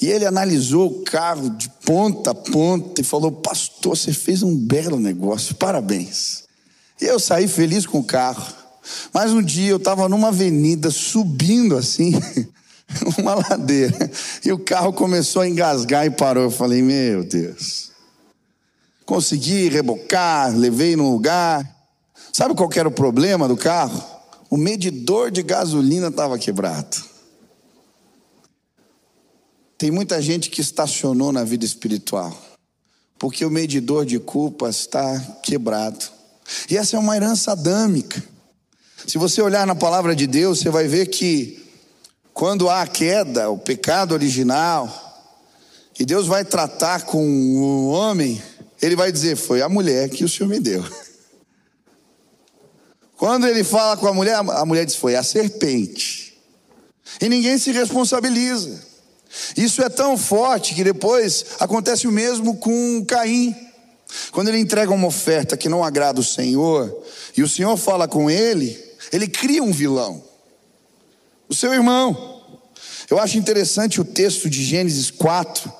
E 0.00 0.06
ele 0.06 0.24
analisou 0.24 0.86
o 0.86 1.02
carro 1.02 1.50
de 1.50 1.68
ponta 1.84 2.30
a 2.30 2.34
ponta 2.34 3.00
e 3.00 3.04
falou: 3.04 3.32
Pastor, 3.32 3.96
você 3.96 4.12
fez 4.12 4.44
um 4.44 4.56
belo 4.56 5.00
negócio, 5.00 5.56
parabéns. 5.56 6.44
E 7.00 7.06
eu 7.06 7.18
saí 7.18 7.48
feliz 7.48 7.84
com 7.86 7.98
o 7.98 8.04
carro. 8.04 8.54
Mas 9.12 9.32
um 9.32 9.42
dia 9.42 9.70
eu 9.70 9.78
estava 9.78 10.08
numa 10.08 10.28
avenida 10.28 10.88
subindo 10.88 11.76
assim, 11.76 12.12
uma 13.18 13.34
ladeira, 13.34 14.12
e 14.44 14.52
o 14.52 14.60
carro 14.60 14.92
começou 14.92 15.42
a 15.42 15.48
engasgar 15.48 16.06
e 16.06 16.10
parou. 16.10 16.44
Eu 16.44 16.52
falei: 16.52 16.82
Meu 16.82 17.24
Deus. 17.24 17.90
Consegui 19.04 19.68
rebocar, 19.70 20.56
levei 20.56 20.94
no 20.94 21.10
lugar. 21.10 21.77
Sabe 22.32 22.54
qual 22.54 22.68
era 22.74 22.88
o 22.88 22.92
problema 22.92 23.48
do 23.48 23.56
carro? 23.56 24.02
O 24.50 24.56
medidor 24.56 25.30
de 25.30 25.42
gasolina 25.42 26.08
estava 26.08 26.38
quebrado. 26.38 26.96
Tem 29.76 29.90
muita 29.90 30.20
gente 30.20 30.50
que 30.50 30.60
estacionou 30.60 31.30
na 31.30 31.44
vida 31.44 31.64
espiritual, 31.64 32.36
porque 33.18 33.44
o 33.44 33.50
medidor 33.50 34.04
de 34.04 34.18
culpas 34.18 34.80
está 34.80 35.20
quebrado. 35.42 36.04
E 36.68 36.76
essa 36.76 36.96
é 36.96 36.98
uma 36.98 37.14
herança 37.14 37.52
adâmica. 37.52 38.22
Se 39.06 39.18
você 39.18 39.40
olhar 39.40 39.66
na 39.66 39.74
palavra 39.74 40.16
de 40.16 40.26
Deus, 40.26 40.58
você 40.58 40.70
vai 40.70 40.88
ver 40.88 41.06
que 41.06 41.64
quando 42.34 42.68
há 42.68 42.82
a 42.82 42.86
queda, 42.86 43.50
o 43.50 43.58
pecado 43.58 44.12
original, 44.12 45.08
e 45.98 46.04
Deus 46.04 46.26
vai 46.26 46.44
tratar 46.44 47.02
com 47.02 47.24
o 47.24 47.88
homem, 47.88 48.40
ele 48.80 48.94
vai 48.94 49.10
dizer: 49.10 49.36
Foi 49.36 49.60
a 49.62 49.68
mulher 49.68 50.08
que 50.08 50.24
o 50.24 50.28
Senhor 50.28 50.48
me 50.48 50.60
deu. 50.60 50.84
Quando 53.18 53.48
ele 53.48 53.64
fala 53.64 53.96
com 53.96 54.06
a 54.06 54.14
mulher, 54.14 54.36
a 54.36 54.64
mulher 54.64 54.86
diz: 54.86 54.94
Foi 54.94 55.16
a 55.16 55.24
serpente. 55.24 56.38
E 57.20 57.28
ninguém 57.28 57.58
se 57.58 57.72
responsabiliza. 57.72 58.80
Isso 59.56 59.82
é 59.82 59.88
tão 59.88 60.16
forte 60.16 60.74
que 60.74 60.84
depois 60.84 61.44
acontece 61.58 62.06
o 62.06 62.12
mesmo 62.12 62.56
com 62.56 63.04
Caim. 63.04 63.54
Quando 64.30 64.48
ele 64.48 64.58
entrega 64.58 64.92
uma 64.92 65.08
oferta 65.08 65.56
que 65.56 65.68
não 65.68 65.84
agrada 65.84 66.20
o 66.20 66.24
Senhor, 66.24 67.04
e 67.36 67.42
o 67.42 67.48
Senhor 67.48 67.76
fala 67.76 68.06
com 68.06 68.30
ele, 68.30 68.78
ele 69.12 69.26
cria 69.26 69.62
um 69.62 69.72
vilão, 69.72 70.22
o 71.48 71.54
seu 71.54 71.74
irmão. 71.74 72.40
Eu 73.10 73.18
acho 73.18 73.36
interessante 73.36 74.00
o 74.00 74.04
texto 74.04 74.48
de 74.48 74.64
Gênesis 74.64 75.10
4, 75.10 75.70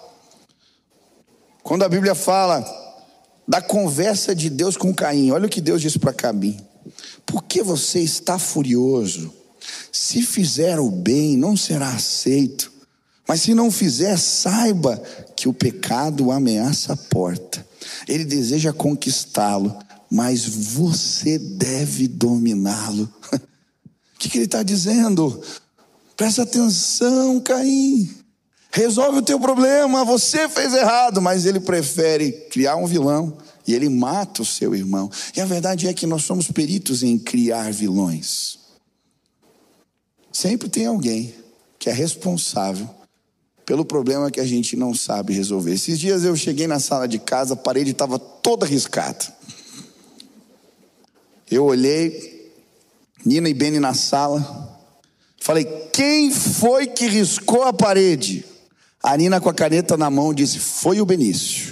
quando 1.63 1.85
a 1.85 1.89
Bíblia 1.89 2.15
fala 2.15 2.67
da 3.47 3.63
conversa 3.63 4.35
de 4.35 4.51
Deus 4.51 4.77
com 4.77 4.93
Caim. 4.93 5.31
Olha 5.31 5.47
o 5.47 5.49
que 5.49 5.61
Deus 5.61 5.81
disse 5.81 5.99
para 5.99 6.13
Caim: 6.13 6.68
por 7.29 7.45
que 7.45 7.63
você 7.63 8.01
está 8.01 8.39
furioso? 8.39 9.33
Se 9.93 10.23
fizer 10.23 10.81
o 10.81 10.91
bem, 10.91 11.37
não 11.37 11.57
será 11.57 11.91
aceito. 11.91 12.73
Mas 13.27 13.43
se 13.43 13.53
não 13.53 13.71
fizer, 13.71 14.17
saiba 14.19 14.97
que 15.37 15.47
o 15.47 15.53
pecado 15.53 16.33
ameaça 16.33 16.95
a 16.95 16.97
porta. 16.97 17.65
Ele 18.09 18.25
deseja 18.25 18.73
conquistá-lo, 18.73 19.79
mas 20.11 20.47
você 20.47 21.39
deve 21.39 22.09
dominá-lo. 22.09 23.09
O 24.15 24.21
que, 24.21 24.29
que 24.29 24.39
ele 24.39 24.47
está 24.47 24.65
dizendo? 24.65 25.41
Presta 26.17 26.43
atenção, 26.43 27.39
Caim. 27.39 28.13
Resolve 28.73 29.19
o 29.19 29.23
teu 29.23 29.39
problema. 29.39 30.05
Você 30.05 30.49
fez 30.49 30.75
errado, 30.75 31.23
mas 31.23 31.47
ele 31.47 31.61
prefere 31.61 32.33
criar 32.51 32.75
um 32.75 32.85
vilão 32.85 33.39
e 33.69 33.75
ele 33.75 33.91
mata 33.91 34.41
o 34.41 34.47
seu 34.47 34.75
irmão. 34.75 35.11
E 35.37 35.41
a 35.43 35.45
verdade 35.45 35.87
é 35.87 35.93
que 35.93 36.07
nós 36.07 36.25
somos 36.25 36.51
peritos 36.51 37.03
em 37.03 37.19
criar 37.19 37.71
vilões. 37.71 38.59
Sempre 40.33 40.71
tem 40.71 40.87
alguém 40.87 41.35
que 41.79 41.91
é 41.91 41.93
responsável 41.93 42.89
pelo 43.67 43.85
problema 43.85 44.31
que 44.31 44.41
a 44.41 44.47
gente 44.47 44.75
não 44.75 44.95
sabe 44.95 45.35
resolver. 45.35 45.75
Esses 45.75 46.01
dias 46.01 46.25
eu 46.25 46.35
cheguei 46.35 46.67
na 46.67 46.81
sala 46.81 47.07
de 47.07 47.19
casa, 47.19 47.53
a 47.53 47.57
parede 47.57 47.91
estava 47.91 48.19
toda 48.19 48.65
riscada. 48.65 49.37
Eu 51.51 51.67
olhei, 51.67 52.55
Nina 53.23 53.51
e 53.51 53.55
Beni 53.55 53.79
na 53.79 53.93
sala, 53.93 54.81
falei: 55.43 55.67
quem 55.93 56.31
foi 56.31 56.87
que 56.87 57.07
riscou 57.07 57.65
a 57.65 57.73
parede? 57.73 58.47
A 59.03 59.15
Nina 59.15 59.43
com 59.43 59.51
a 59.51 59.55
caneta 59.55 59.95
na 59.95 60.09
mão 60.09 60.33
disse: 60.33 60.59
foi 60.59 61.03
o 61.03 61.07
Benício. 61.07 61.68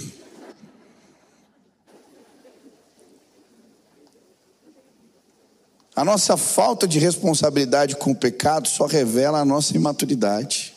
A 5.97 6.05
nossa 6.05 6.37
falta 6.37 6.87
de 6.87 6.99
responsabilidade 6.99 7.95
com 7.95 8.11
o 8.11 8.15
pecado 8.15 8.67
só 8.67 8.85
revela 8.85 9.39
a 9.39 9.45
nossa 9.45 9.75
imaturidade. 9.75 10.75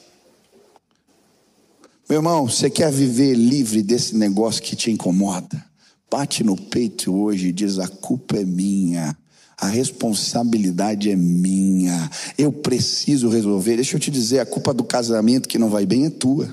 Meu 2.09 2.21
irmão, 2.21 2.49
você 2.49 2.71
quer 2.71 2.91
viver 2.91 3.35
livre 3.35 3.83
desse 3.83 4.17
negócio 4.17 4.63
que 4.63 4.75
te 4.75 4.91
incomoda? 4.91 5.63
Bate 6.11 6.43
no 6.43 6.57
peito 6.57 7.15
hoje 7.15 7.49
e 7.49 7.53
diz: 7.53 7.79
a 7.79 7.87
culpa 7.87 8.39
é 8.39 8.47
minha. 8.47 9.15
A 9.59 9.67
responsabilidade 9.67 11.11
é 11.11 11.17
minha. 11.17 12.11
Eu 12.39 12.51
preciso 12.51 13.29
resolver. 13.29 13.77
Deixa 13.77 13.97
eu 13.97 14.01
te 14.01 14.11
dizer, 14.11 14.39
a 14.39 14.47
culpa 14.47 14.73
do 14.73 14.85
casamento 14.85 15.51
que 15.51 15.59
não 15.59 15.69
vai 15.69 15.85
bem 15.85 16.07
é 16.07 16.11
tua. 16.11 16.49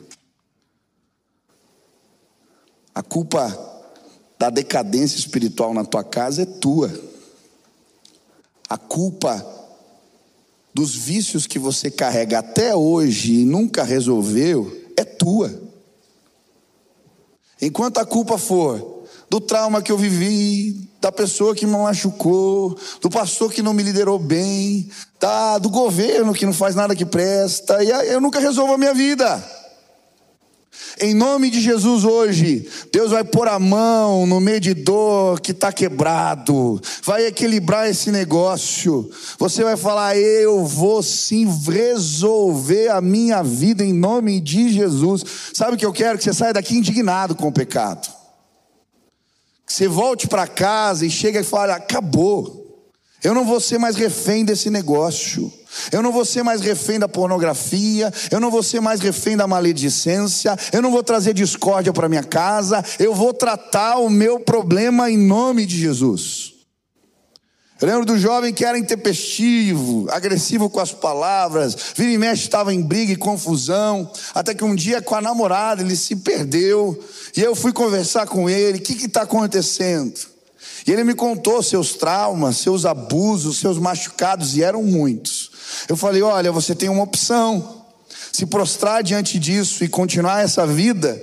A 2.94 3.02
culpa 3.02 3.48
da 4.38 4.50
decadência 4.50 5.18
espiritual 5.18 5.74
na 5.74 5.86
tua 5.86 6.04
casa 6.04 6.42
é 6.42 6.46
tua. 6.46 7.07
A 8.70 8.78
culpa 8.78 9.46
dos 10.74 10.96
vícios 10.96 11.48
que 11.48 11.58
você 11.58 11.90
carrega 11.90 12.40
até 12.40 12.76
hoje 12.76 13.42
e 13.42 13.46
nunca 13.46 13.84
resolveu 13.84 14.72
é 14.96 15.04
tua. 15.04 15.52
Enquanto 17.62 17.98
a 17.98 18.06
culpa 18.06 18.38
for 18.38 19.04
do 19.30 19.42
trauma 19.42 19.82
que 19.82 19.92
eu 19.92 19.98
vivi, 19.98 20.88
da 21.02 21.12
pessoa 21.12 21.56
que 21.56 21.66
me 21.66 21.72
machucou, 21.72 22.78
do 23.02 23.10
pastor 23.10 23.52
que 23.52 23.62
não 23.62 23.74
me 23.74 23.84
liderou 23.84 24.20
bem, 24.20 24.90
da, 25.20 25.58
do 25.58 25.70
governo 25.70 26.34
que 26.34 26.46
não 26.46 26.54
faz 26.54 26.76
nada 26.76 26.96
que 26.96 27.06
presta, 27.06 27.84
e 27.84 27.90
eu 28.12 28.22
nunca 28.22 28.40
resolvo 28.40 28.74
a 28.74 28.78
minha 28.78 28.94
vida. 28.94 29.57
Em 31.00 31.14
nome 31.14 31.52
de 31.52 31.62
Jesus 31.62 32.04
hoje, 32.04 32.68
Deus 32.92 33.12
vai 33.12 33.24
pôr 33.24 33.48
a 33.48 33.60
mão 33.60 34.26
no 34.26 34.40
medidor 34.40 35.40
que 35.40 35.52
está 35.52 35.72
quebrado, 35.72 36.82
vai 37.04 37.28
equilibrar 37.28 37.88
esse 37.88 38.12
negócio. 38.12 39.10
Você 39.38 39.64
vai 39.64 39.78
falar: 39.78 40.18
Eu 40.18 40.66
vou 40.66 41.04
sim 41.04 41.48
resolver 41.70 42.90
a 42.90 43.00
minha 43.00 43.44
vida 43.44 43.84
em 43.84 43.94
nome 43.94 44.40
de 44.40 44.70
Jesus. 44.70 45.24
Sabe 45.54 45.76
o 45.76 45.78
que 45.78 45.86
eu 45.86 45.94
quero? 45.94 46.18
Que 46.18 46.24
você 46.24 46.34
saia 46.34 46.54
daqui 46.54 46.76
indignado 46.76 47.36
com 47.36 47.48
o 47.48 47.54
pecado. 47.54 48.08
Que 49.66 49.74
você 49.74 49.88
volte 49.88 50.28
para 50.28 50.48
casa 50.48 51.06
e 51.06 51.12
chegue 51.12 51.38
e 51.38 51.44
fale: 51.44 51.74
Acabou. 51.74 52.67
Eu 53.24 53.34
não 53.34 53.46
vou 53.46 53.60
ser 53.60 53.78
mais 53.78 53.96
refém 53.96 54.46
desse 54.46 54.70
negócio. 54.70 55.52
Eu 55.92 56.02
não 56.02 56.12
vou 56.12 56.26
ser 56.26 56.44
mais 56.44 56.62
refém 56.62 57.00
da 57.00 57.08
pornografia, 57.08 58.12
eu 58.32 58.40
não 58.40 58.50
vou 58.50 58.64
ser 58.64 58.80
mais 58.80 59.00
refém 59.00 59.38
da 59.38 59.48
maledicência, 59.48 60.58
eu 60.72 60.82
não 60.82 60.92
vou 60.92 61.04
trazer 61.04 61.34
discórdia 61.34 61.94
para 61.94 62.10
minha 62.10 62.24
casa, 62.24 62.84
eu 63.00 63.14
vou 63.14 63.34
tratar 63.34 63.98
o 63.98 64.10
meu 64.10 64.40
problema 64.40 65.10
em 65.10 65.18
nome 65.18 65.66
de 65.66 65.78
Jesus. 65.78 66.54
Eu 67.80 67.88
lembro 67.88 68.06
do 68.06 68.18
jovem 68.18 68.54
que 68.54 68.66
era 68.66 68.78
intempestivo, 68.78 70.08
agressivo 70.10 70.68
com 70.68 70.80
as 70.80 70.92
palavras, 70.92 71.78
vira 71.96 72.12
e 72.12 72.18
mexe 72.18 72.44
estava 72.44 72.74
em 72.74 72.82
briga 72.82 73.14
e 73.14 73.16
confusão, 73.16 74.12
até 74.34 74.56
que 74.56 74.64
um 74.64 74.74
dia 74.74 75.00
com 75.00 75.14
a 75.14 75.22
namorada 75.22 75.84
ele 75.84 75.96
se 75.96 76.16
perdeu, 76.16 77.00
e 77.36 77.42
eu 77.42 77.56
fui 77.56 77.72
conversar 77.72 78.26
com 78.26 78.50
ele: 78.50 78.80
o 78.80 78.82
que 78.82 78.94
está 79.06 79.22
acontecendo? 79.22 80.37
E 80.88 80.92
ele 80.92 81.04
me 81.04 81.14
contou 81.14 81.62
seus 81.62 81.94
traumas, 81.94 82.58
seus 82.58 82.86
abusos, 82.86 83.60
seus 83.60 83.78
machucados, 83.78 84.56
e 84.56 84.64
eram 84.64 84.82
muitos. 84.82 85.52
Eu 85.90 85.98
falei: 85.98 86.22
olha, 86.22 86.52
você 86.52 86.74
tem 86.74 86.88
uma 86.88 87.04
opção. 87.04 87.86
Se 88.32 88.46
prostrar 88.46 89.04
diante 89.04 89.38
disso 89.38 89.84
e 89.84 89.90
continuar 89.90 90.44
essa 90.44 90.66
vida 90.66 91.22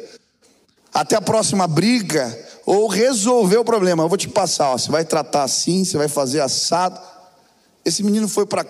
até 0.92 1.16
a 1.16 1.20
próxima 1.20 1.66
briga, 1.66 2.38
ou 2.66 2.88
resolver 2.88 3.58
o 3.58 3.64
problema. 3.64 4.02
Eu 4.02 4.08
vou 4.08 4.18
te 4.18 4.28
passar, 4.28 4.70
ó, 4.70 4.78
você 4.78 4.90
vai 4.90 5.04
tratar 5.04 5.44
assim, 5.44 5.84
você 5.84 5.96
vai 5.96 6.08
fazer 6.08 6.40
assado. 6.40 7.00
Esse 7.84 8.02
menino 8.02 8.28
foi 8.28 8.46
para 8.46 8.64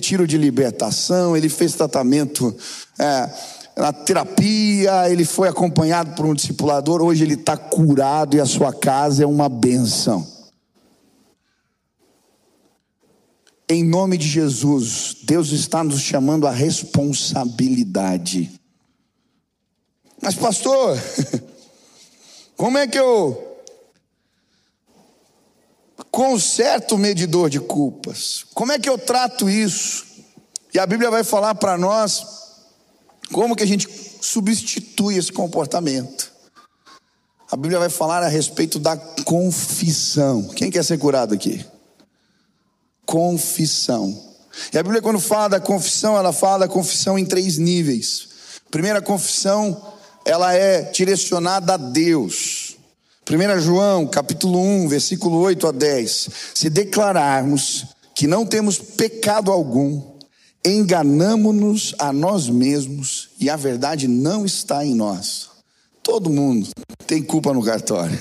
tiro 0.00 0.26
de 0.26 0.36
libertação, 0.36 1.36
ele 1.36 1.48
fez 1.48 1.74
tratamento 1.74 2.56
é, 2.98 3.30
na 3.76 3.92
terapia, 3.92 5.10
ele 5.10 5.24
foi 5.24 5.48
acompanhado 5.48 6.14
por 6.14 6.24
um 6.24 6.34
discipulador, 6.34 7.02
hoje 7.02 7.22
ele 7.22 7.34
está 7.34 7.58
curado 7.58 8.34
e 8.34 8.40
a 8.40 8.46
sua 8.46 8.72
casa 8.72 9.22
é 9.22 9.26
uma 9.26 9.50
benção. 9.50 10.26
Em 13.68 13.84
nome 13.84 14.16
de 14.16 14.26
Jesus, 14.26 15.16
Deus 15.24 15.50
está 15.50 15.84
nos 15.84 16.00
chamando 16.00 16.46
a 16.46 16.50
responsabilidade. 16.52 18.50
Mas, 20.22 20.34
pastor, 20.34 20.96
como 22.56 22.78
é 22.78 22.86
que 22.86 22.98
eu 22.98 23.60
conserto 26.10 26.94
o 26.94 26.98
medidor 26.98 27.50
de 27.50 27.60
culpas? 27.60 28.46
Como 28.54 28.72
é 28.72 28.78
que 28.78 28.88
eu 28.88 28.96
trato 28.96 29.50
isso? 29.50 30.06
E 30.72 30.78
a 30.78 30.86
Bíblia 30.86 31.10
vai 31.10 31.24
falar 31.24 31.56
para 31.56 31.76
nós 31.76 32.45
como 33.32 33.56
que 33.56 33.62
a 33.62 33.66
gente 33.66 33.88
substitui 34.20 35.16
esse 35.16 35.32
comportamento. 35.32 36.32
A 37.50 37.56
Bíblia 37.56 37.78
vai 37.78 37.90
falar 37.90 38.22
a 38.22 38.28
respeito 38.28 38.78
da 38.78 38.96
confissão. 38.96 40.48
Quem 40.48 40.70
quer 40.70 40.84
ser 40.84 40.98
curado 40.98 41.32
aqui? 41.32 41.64
confissão. 43.06 44.14
E 44.72 44.76
a 44.76 44.82
Bíblia, 44.82 45.00
quando 45.00 45.20
fala 45.20 45.48
da 45.48 45.60
confissão, 45.60 46.18
ela 46.18 46.32
fala 46.32 46.60
da 46.60 46.68
confissão 46.68 47.18
em 47.18 47.24
três 47.24 47.56
níveis. 47.56 48.28
Primeira 48.70 49.00
confissão, 49.00 49.94
ela 50.24 50.52
é 50.52 50.82
direcionada 50.82 51.74
a 51.74 51.76
Deus. 51.76 52.76
1 53.30 53.60
João, 53.60 54.06
capítulo 54.06 54.58
1, 54.58 54.88
versículo 54.88 55.38
8 55.38 55.68
a 55.68 55.72
10. 55.72 56.28
Se 56.54 56.68
declararmos 56.68 57.86
que 58.14 58.26
não 58.26 58.44
temos 58.44 58.78
pecado 58.78 59.52
algum, 59.52 60.15
enganamos-nos 60.66 61.94
a 61.98 62.12
nós 62.12 62.48
mesmos 62.48 63.28
e 63.38 63.48
a 63.48 63.56
verdade 63.56 64.08
não 64.08 64.44
está 64.44 64.84
em 64.84 64.94
nós. 64.94 65.48
Todo 66.02 66.28
mundo 66.28 66.68
tem 67.06 67.22
culpa 67.22 67.52
no 67.52 67.62
cartório. 67.62 68.20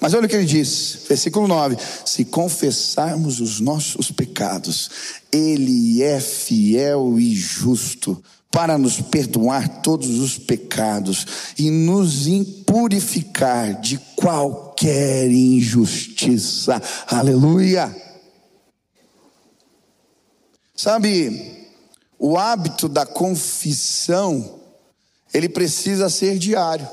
Mas 0.00 0.12
olha 0.12 0.26
o 0.26 0.28
que 0.28 0.36
ele 0.36 0.44
diz, 0.44 0.98
versículo 1.08 1.46
9: 1.46 1.76
se 2.04 2.24
confessarmos 2.24 3.40
os 3.40 3.60
nossos 3.60 4.10
pecados, 4.10 4.90
Ele 5.32 6.02
é 6.02 6.20
fiel 6.20 7.18
e 7.18 7.34
justo 7.34 8.22
para 8.50 8.76
nos 8.76 9.00
perdoar 9.00 9.80
todos 9.80 10.18
os 10.20 10.38
pecados 10.38 11.26
e 11.58 11.70
nos 11.70 12.26
impurificar 12.26 13.80
de 13.80 13.98
qualquer 14.14 15.30
injustiça. 15.30 16.80
Aleluia! 17.06 18.03
Sabe, 20.74 21.68
o 22.18 22.36
hábito 22.36 22.88
da 22.88 23.06
confissão, 23.06 24.60
ele 25.32 25.48
precisa 25.48 26.08
ser 26.08 26.38
diário. 26.38 26.88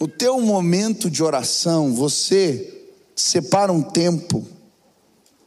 No 0.00 0.08
teu 0.08 0.40
momento 0.40 1.08
de 1.08 1.22
oração, 1.22 1.94
você 1.94 2.90
separa 3.14 3.72
um 3.72 3.82
tempo 3.82 4.46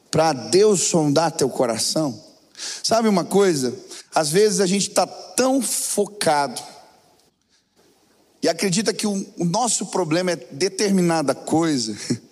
para 0.10 0.34
Deus 0.34 0.82
sondar 0.82 1.32
teu 1.32 1.50
coração. 1.50 2.24
Sabe 2.82 3.08
uma 3.08 3.26
coisa? 3.26 3.78
Às 4.16 4.30
vezes 4.30 4.60
a 4.62 4.66
gente 4.66 4.90
está 4.90 5.06
tão 5.06 5.62
focado 5.62 6.62
e 8.42 8.48
acredita 8.50 8.94
que 8.94 9.06
o, 9.06 9.26
o 9.38 9.46
nosso 9.46 9.88
problema 9.88 10.32
é 10.32 10.36
determinada 10.36 11.36
coisa, 11.36 11.96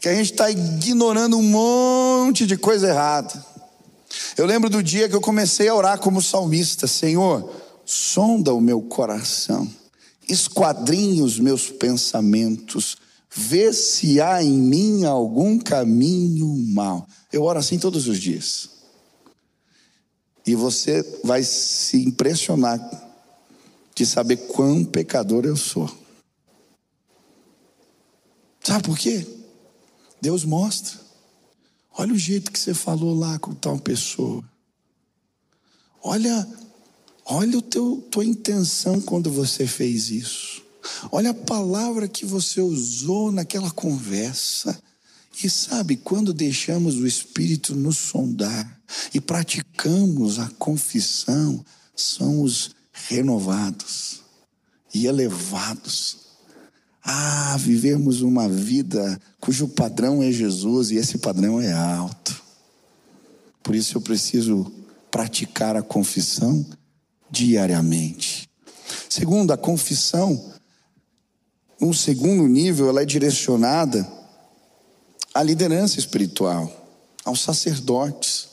que 0.00 0.08
a 0.08 0.14
gente 0.14 0.32
está 0.32 0.50
ignorando 0.50 1.38
um 1.38 1.42
monte 1.42 2.46
de 2.46 2.56
coisa 2.56 2.88
errada. 2.88 3.44
Eu 4.36 4.46
lembro 4.46 4.70
do 4.70 4.82
dia 4.82 5.08
que 5.08 5.14
eu 5.16 5.20
comecei 5.20 5.68
a 5.68 5.74
orar 5.74 5.98
como 5.98 6.22
salmista: 6.22 6.86
Senhor, 6.86 7.50
sonda 7.84 8.54
o 8.54 8.60
meu 8.60 8.80
coração 8.82 9.68
esquadrinhe 10.28 11.22
os 11.22 11.38
meus 11.38 11.70
pensamentos, 11.70 12.96
vê 13.30 13.72
se 13.72 14.20
há 14.20 14.42
em 14.42 14.58
mim 14.58 15.04
algum 15.04 15.58
caminho 15.58 16.46
mal. 16.72 17.06
Eu 17.32 17.44
oro 17.44 17.58
assim 17.58 17.78
todos 17.78 18.08
os 18.08 18.18
dias. 18.18 18.70
E 20.46 20.54
você 20.54 21.02
vai 21.24 21.42
se 21.42 22.04
impressionar 22.04 22.78
de 23.94 24.06
saber 24.06 24.36
quão 24.48 24.84
pecador 24.84 25.44
eu 25.44 25.56
sou. 25.56 25.90
Sabe 28.62 28.84
por 28.84 28.98
quê? 28.98 29.26
Deus 30.20 30.44
mostra. 30.44 30.98
Olha 31.98 32.12
o 32.12 32.18
jeito 32.18 32.52
que 32.52 32.58
você 32.58 32.74
falou 32.74 33.14
lá 33.14 33.38
com 33.38 33.54
tal 33.54 33.78
pessoa. 33.78 34.44
Olha 36.02 36.46
Olha 37.28 37.58
o 37.58 37.62
teu 37.62 38.06
tua 38.08 38.24
intenção 38.24 39.00
quando 39.00 39.28
você 39.32 39.66
fez 39.66 40.10
isso. 40.10 40.62
Olha 41.10 41.30
a 41.30 41.34
palavra 41.34 42.06
que 42.06 42.24
você 42.24 42.60
usou 42.60 43.32
naquela 43.32 43.68
conversa. 43.72 44.80
E 45.42 45.50
sabe, 45.50 45.96
quando 45.96 46.32
deixamos 46.32 46.94
o 46.94 47.06
Espírito 47.06 47.74
nos 47.74 47.98
sondar 47.98 48.80
e 49.12 49.20
praticamos 49.20 50.38
a 50.38 50.48
confissão, 50.50 51.64
somos 51.96 52.70
renovados 52.92 54.20
e 54.94 55.06
elevados 55.06 56.25
a 57.08 57.56
vivermos 57.56 58.20
uma 58.20 58.48
vida 58.48 59.20
cujo 59.40 59.68
padrão 59.68 60.20
é 60.24 60.32
Jesus 60.32 60.90
e 60.90 60.96
esse 60.96 61.18
padrão 61.18 61.60
é 61.60 61.72
alto. 61.72 62.42
Por 63.62 63.76
isso 63.76 63.96
eu 63.96 64.00
preciso 64.00 64.72
praticar 65.08 65.76
a 65.76 65.82
confissão 65.82 66.66
diariamente. 67.30 68.50
Segundo, 69.08 69.52
a 69.52 69.56
confissão, 69.56 70.52
um 71.80 71.92
segundo 71.92 72.48
nível, 72.48 72.88
ela 72.88 73.02
é 73.02 73.06
direcionada 73.06 74.06
à 75.32 75.44
liderança 75.44 76.00
espiritual, 76.00 76.88
aos 77.24 77.40
sacerdotes. 77.40 78.48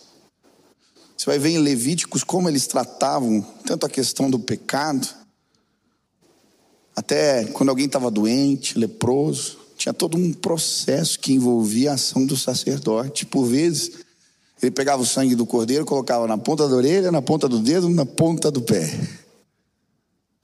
Você 1.18 1.26
vai 1.26 1.40
ver 1.40 1.50
em 1.50 1.58
Levíticos 1.58 2.24
como 2.24 2.48
eles 2.48 2.68
tratavam 2.68 3.42
tanto 3.66 3.86
a 3.88 3.90
questão 3.90 4.30
do 4.30 4.38
pecado, 4.38 5.08
até 6.96 7.46
quando 7.46 7.70
alguém 7.70 7.86
estava 7.86 8.12
doente, 8.12 8.78
leproso, 8.78 9.58
tinha 9.76 9.94
todo 9.94 10.18
um 10.18 10.32
processo 10.32 11.20
que 11.20 11.34
envolvia 11.34 11.92
a 11.92 11.96
ação 11.96 12.26
do 12.26 12.38
sacerdote. 12.38 13.26
Por 13.26 13.46
vezes, 13.46 13.92
ele 14.62 14.72
pegava 14.72 15.02
o 15.02 15.06
sangue 15.06 15.36
do 15.36 15.46
cordeiro, 15.46 15.86
colocava 15.86 16.28
na 16.28 16.38
ponta 16.38 16.68
da 16.70 16.76
orelha, 16.76 17.12
na 17.12 17.22
ponta 17.22 17.50
do 17.50 17.60
dedo, 17.60 17.90
na 17.90 18.06
ponta 18.06 18.50
do 18.52 18.62
pé. 18.62 18.86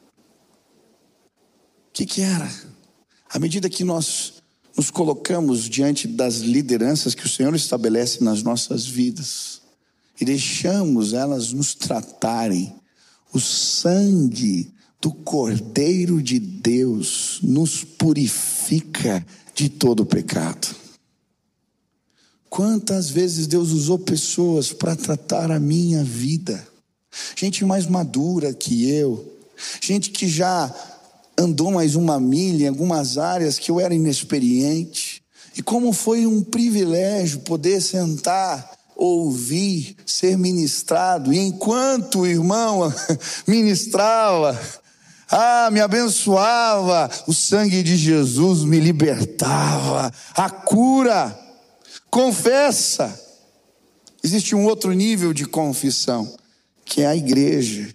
O 0.01 1.93
que, 1.93 2.05
que 2.05 2.21
era? 2.21 2.49
À 3.29 3.37
medida 3.37 3.69
que 3.69 3.83
nós 3.83 4.33
nos 4.75 4.89
colocamos 4.89 5.69
diante 5.69 6.07
das 6.07 6.37
lideranças 6.37 7.13
que 7.13 7.25
o 7.25 7.29
Senhor 7.29 7.53
estabelece 7.55 8.23
nas 8.23 8.41
nossas 8.41 8.85
vidas 8.85 9.61
e 10.19 10.25
deixamos 10.25 11.13
elas 11.13 11.53
nos 11.53 11.75
tratarem, 11.75 12.73
o 13.31 13.39
sangue 13.39 14.73
do 15.01 15.11
Cordeiro 15.11 16.21
de 16.21 16.39
Deus 16.39 17.39
nos 17.41 17.83
purifica 17.83 19.25
de 19.55 19.69
todo 19.69 20.05
pecado. 20.05 20.75
Quantas 22.49 23.09
vezes 23.09 23.47
Deus 23.47 23.71
usou 23.71 23.99
pessoas 23.99 24.73
para 24.73 24.95
tratar 24.95 25.51
a 25.51 25.59
minha 25.59 26.03
vida? 26.03 26.67
Gente 27.35 27.63
mais 27.63 27.85
madura 27.85 28.53
que 28.53 28.89
eu, 28.89 29.37
gente 29.81 30.09
que 30.11 30.27
já 30.27 30.73
andou 31.37 31.71
mais 31.71 31.95
uma 31.95 32.19
milha 32.19 32.65
em 32.65 32.67
algumas 32.67 33.17
áreas 33.17 33.57
que 33.57 33.71
eu 33.71 33.79
era 33.79 33.93
inexperiente. 33.93 35.21
E 35.55 35.61
como 35.61 35.93
foi 35.93 36.25
um 36.25 36.43
privilégio 36.43 37.39
poder 37.39 37.81
sentar, 37.81 38.77
ouvir, 38.95 39.95
ser 40.05 40.37
ministrado, 40.37 41.31
e 41.31 41.39
enquanto 41.39 42.19
o 42.19 42.27
irmão 42.27 42.93
ministrava, 43.47 44.59
ah, 45.31 45.69
me 45.71 45.79
abençoava, 45.79 47.09
o 47.27 47.33
sangue 47.33 47.83
de 47.83 47.95
Jesus 47.95 48.63
me 48.63 48.79
libertava, 48.79 50.11
a 50.35 50.49
cura 50.49 51.49
Confessa. 52.09 53.17
Existe 54.23 54.55
um 54.55 54.65
outro 54.65 54.91
nível 54.91 55.31
de 55.31 55.45
confissão, 55.45 56.31
que 56.83 57.01
é 57.01 57.07
a 57.07 57.15
igreja. 57.15 57.93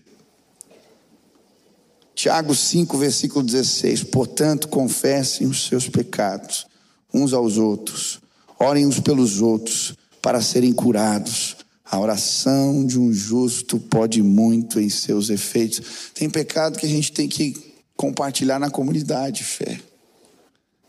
Tiago 2.14 2.55
5, 2.55 2.97
versículo 2.97 3.44
16: 3.44 4.05
Portanto, 4.05 4.68
confessem 4.68 5.47
os 5.47 5.66
seus 5.66 5.88
pecados 5.88 6.66
uns 7.12 7.33
aos 7.33 7.59
outros, 7.59 8.20
orem 8.59 8.87
uns 8.87 8.99
pelos 8.99 9.40
outros 9.40 9.94
para 10.23 10.40
serem 10.40 10.73
curados. 10.73 11.57
A 11.85 12.01
oração 12.01 12.87
de 12.87 12.99
um 12.99 13.12
justo 13.12 13.79
pode 13.79 14.23
muito 14.23 14.81
em 14.81 14.88
seus 14.88 15.29
efeitos. 15.29 16.11
Tem 16.14 16.31
pecado 16.31 16.79
que 16.79 16.87
a 16.87 16.88
gente 16.88 17.12
tem 17.12 17.29
que 17.29 17.55
compartilhar 17.94 18.59
na 18.59 18.70
comunidade, 18.70 19.44
fé. 19.44 19.81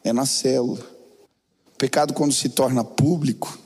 É 0.03 0.13
na 0.13 0.25
célula. 0.25 0.85
Pecado, 1.77 2.13
quando 2.13 2.33
se 2.33 2.47
torna 2.47 2.83
público, 2.83 3.59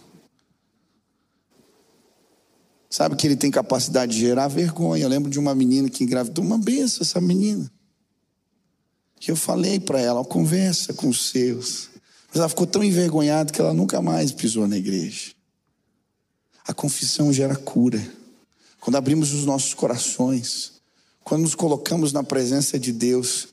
sabe 2.89 3.15
que 3.15 3.27
ele 3.27 3.35
tem 3.35 3.51
capacidade 3.51 4.13
de 4.13 4.19
gerar 4.19 4.47
vergonha. 4.47 5.03
Eu 5.03 5.09
lembro 5.09 5.29
de 5.29 5.37
uma 5.37 5.53
menina 5.53 5.89
que 5.89 6.03
engravidou, 6.03 6.43
uma 6.43 6.57
benção 6.57 7.03
essa 7.03 7.21
menina. 7.21 7.71
Que 9.19 9.29
eu 9.29 9.35
falei 9.35 9.79
para 9.79 9.99
ela, 9.99 10.25
conversa 10.25 10.93
com 10.93 11.09
os 11.09 11.29
seus. 11.29 11.89
Mas 12.29 12.37
ela 12.37 12.49
ficou 12.49 12.65
tão 12.65 12.83
envergonhada 12.83 13.53
que 13.53 13.61
ela 13.61 13.73
nunca 13.73 14.01
mais 14.01 14.31
pisou 14.31 14.67
na 14.67 14.77
igreja. 14.77 15.38
A 16.69 16.73
confissão 16.75 17.33
gera 17.33 17.55
cura. 17.55 17.99
Quando 18.79 18.97
abrimos 18.97 19.33
os 19.33 19.43
nossos 19.43 19.73
corações, 19.73 20.73
quando 21.23 21.41
nos 21.41 21.55
colocamos 21.55 22.13
na 22.13 22.21
presença 22.21 22.77
de 22.77 22.93
Deus, 22.93 23.47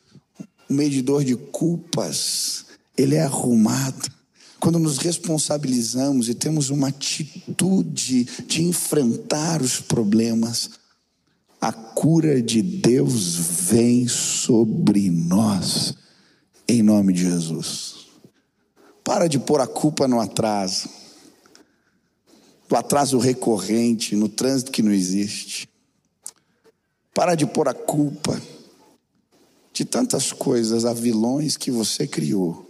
o 0.68 0.74
medidor 0.74 1.24
de 1.24 1.35
culpas, 1.35 2.66
ele 2.94 3.14
é 3.14 3.22
arrumado 3.22 4.14
quando 4.61 4.79
nos 4.79 4.98
responsabilizamos 4.98 6.29
e 6.29 6.35
temos 6.35 6.68
uma 6.68 6.88
atitude 6.88 8.24
de 8.46 8.64
enfrentar 8.64 9.62
os 9.62 9.81
problemas, 9.81 10.70
a 11.61 11.72
cura 11.72 12.42
de 12.42 12.61
Deus 12.61 13.37
vem 13.70 14.09
sobre 14.09 15.11
nós, 15.11 15.94
em 16.68 16.83
nome 16.83 17.14
de 17.14 17.22
Jesus. 17.22 18.09
Para 19.02 19.26
de 19.26 19.38
pôr 19.38 19.61
a 19.61 19.66
culpa 19.66 20.07
no 20.07 20.20
atraso, 20.20 20.88
do 22.68 22.76
atraso 22.76 23.18
recorrente, 23.18 24.16
no 24.16 24.29
trânsito 24.29 24.72
que 24.72 24.83
não 24.83 24.92
existe. 24.92 25.68
Para 27.14 27.35
de 27.35 27.46
pôr 27.46 27.68
a 27.68 27.74
culpa 27.74 28.40
de 29.72 29.85
tantas 29.85 30.33
coisas, 30.33 30.85
a 30.85 30.92
vilões 30.92 31.57
que 31.57 31.70
você 31.70 32.07
criou 32.07 32.66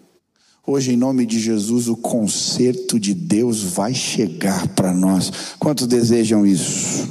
Hoje, 0.68 0.94
em 0.94 0.96
nome 0.96 1.24
de 1.24 1.38
Jesus, 1.38 1.86
o 1.86 1.96
conserto 1.96 2.98
de 2.98 3.14
Deus 3.14 3.62
vai 3.62 3.94
chegar 3.94 4.66
para 4.74 4.92
nós. 4.92 5.30
Quantos 5.60 5.86
desejam 5.86 6.44
isso? 6.44 7.08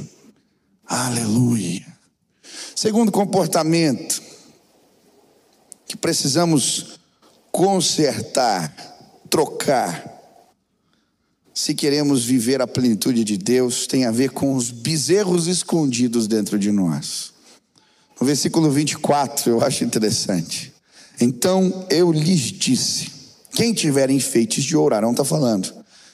Aleluia. 0.86 1.86
Segundo 2.74 3.10
comportamento 3.10 4.20
que 5.86 5.96
precisamos 5.96 7.00
consertar, 7.50 8.76
trocar, 9.30 10.15
se 11.56 11.74
queremos 11.74 12.22
viver 12.22 12.60
a 12.60 12.66
plenitude 12.66 13.24
de 13.24 13.38
Deus, 13.38 13.86
tem 13.86 14.04
a 14.04 14.10
ver 14.10 14.28
com 14.28 14.54
os 14.54 14.70
bezerros 14.70 15.46
escondidos 15.46 16.26
dentro 16.26 16.58
de 16.58 16.70
nós. 16.70 17.32
No 18.20 18.26
versículo 18.26 18.70
24, 18.70 19.50
eu 19.50 19.64
acho 19.64 19.82
interessante. 19.82 20.70
Então 21.18 21.86
eu 21.88 22.12
lhes 22.12 22.52
disse: 22.52 23.10
quem 23.52 23.72
tiver 23.72 24.10
enfeites 24.10 24.64
de 24.64 24.76
ouro, 24.76 24.94
Arão 24.94 25.12
está 25.12 25.24
falando, 25.24 25.72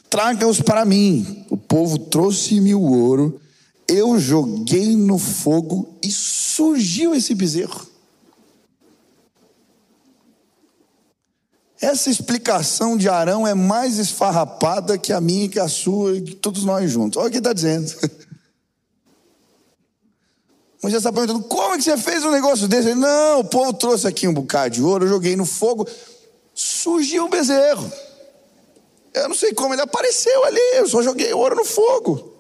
traga-os 0.08 0.60
para 0.60 0.84
mim. 0.84 1.44
O 1.50 1.56
povo 1.56 1.98
trouxe-me 1.98 2.72
o 2.72 2.82
ouro, 2.82 3.40
eu 3.88 4.20
joguei 4.20 4.96
no 4.96 5.18
fogo 5.18 5.98
e 6.04 6.10
surgiu 6.12 7.16
esse 7.16 7.34
bezerro. 7.34 7.84
Essa 11.82 12.08
explicação 12.08 12.96
de 12.96 13.08
Arão 13.08 13.46
é 13.46 13.52
mais 13.54 13.98
esfarrapada 13.98 14.96
que 14.96 15.12
a 15.12 15.20
minha, 15.20 15.48
que 15.48 15.58
a 15.58 15.68
sua, 15.68 16.16
e 16.16 16.22
que 16.22 16.34
todos 16.34 16.64
nós 16.64 16.90
juntos. 16.90 17.18
Olha 17.18 17.28
o 17.28 17.30
que 17.30 17.38
está 17.38 17.52
dizendo. 17.52 17.92
Moisés 20.80 21.00
está 21.00 21.12
perguntando: 21.12 21.42
como 21.44 21.74
é 21.74 21.76
que 21.76 21.82
você 21.82 21.96
fez 21.98 22.24
um 22.24 22.30
negócio 22.30 22.66
desse? 22.68 22.88
Ele, 22.88 23.00
não, 23.00 23.40
o 23.40 23.44
povo 23.44 23.72
trouxe 23.72 24.06
aqui 24.06 24.26
um 24.28 24.32
bocado 24.32 24.70
de 24.74 24.82
ouro, 24.82 25.04
eu 25.04 25.10
joguei 25.10 25.36
no 25.36 25.44
fogo 25.44 25.86
surgiu 26.54 27.26
um 27.26 27.30
bezerro. 27.30 27.90
Eu 29.14 29.28
não 29.28 29.34
sei 29.34 29.52
como 29.52 29.74
ele 29.74 29.82
apareceu 29.82 30.44
ali, 30.44 30.60
eu 30.74 30.88
só 30.88 31.02
joguei 31.02 31.32
ouro 31.32 31.56
no 31.56 31.64
fogo. 31.64 32.32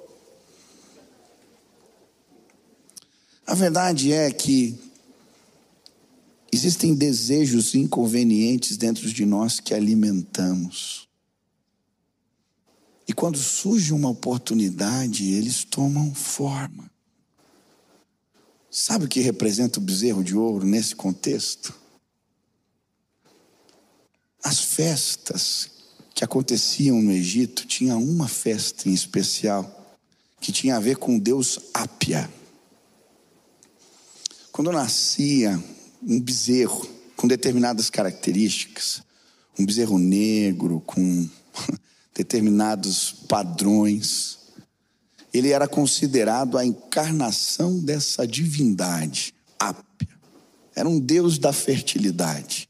A 3.46 3.54
verdade 3.54 4.12
é 4.12 4.30
que 4.30 4.78
existem 6.52 6.94
desejos 6.94 7.74
inconvenientes 7.74 8.76
dentro 8.76 9.10
de 9.10 9.24
nós 9.24 9.58
que 9.58 9.72
alimentamos. 9.72 11.08
E 13.08 13.12
quando 13.14 13.38
surge 13.38 13.92
uma 13.92 14.10
oportunidade, 14.10 15.32
eles 15.32 15.64
tomam 15.64 16.14
forma. 16.14 16.90
Sabe 18.70 19.06
o 19.06 19.08
que 19.08 19.20
representa 19.20 19.78
o 19.78 19.82
bezerro 19.82 20.22
de 20.22 20.36
ouro 20.36 20.66
nesse 20.66 20.94
contexto? 20.94 21.74
As 24.42 24.60
festas 24.60 25.70
que 26.14 26.24
aconteciam 26.24 27.00
no 27.00 27.12
Egito 27.12 27.66
tinha 27.66 27.96
uma 27.96 28.28
festa 28.28 28.88
em 28.88 28.92
especial 28.92 29.78
que 30.40 30.52
tinha 30.52 30.76
a 30.76 30.80
ver 30.80 30.96
com 30.96 31.16
o 31.16 31.20
deus 31.20 31.58
Ápia. 31.72 32.28
Quando 34.50 34.72
nascia 34.72 35.62
um 36.02 36.20
bezerro 36.20 36.88
com 37.16 37.28
determinadas 37.28 37.88
características, 37.88 39.02
um 39.58 39.64
bezerro 39.64 39.98
negro 39.98 40.82
com 40.84 41.28
determinados 42.14 43.12
padrões, 43.28 44.38
ele 45.32 45.50
era 45.50 45.66
considerado 45.66 46.58
a 46.58 46.64
encarnação 46.64 47.78
dessa 47.78 48.26
divindade, 48.26 49.34
Ápia. 49.58 50.08
Era 50.74 50.88
um 50.88 50.98
deus 50.98 51.38
da 51.38 51.52
fertilidade. 51.52 52.68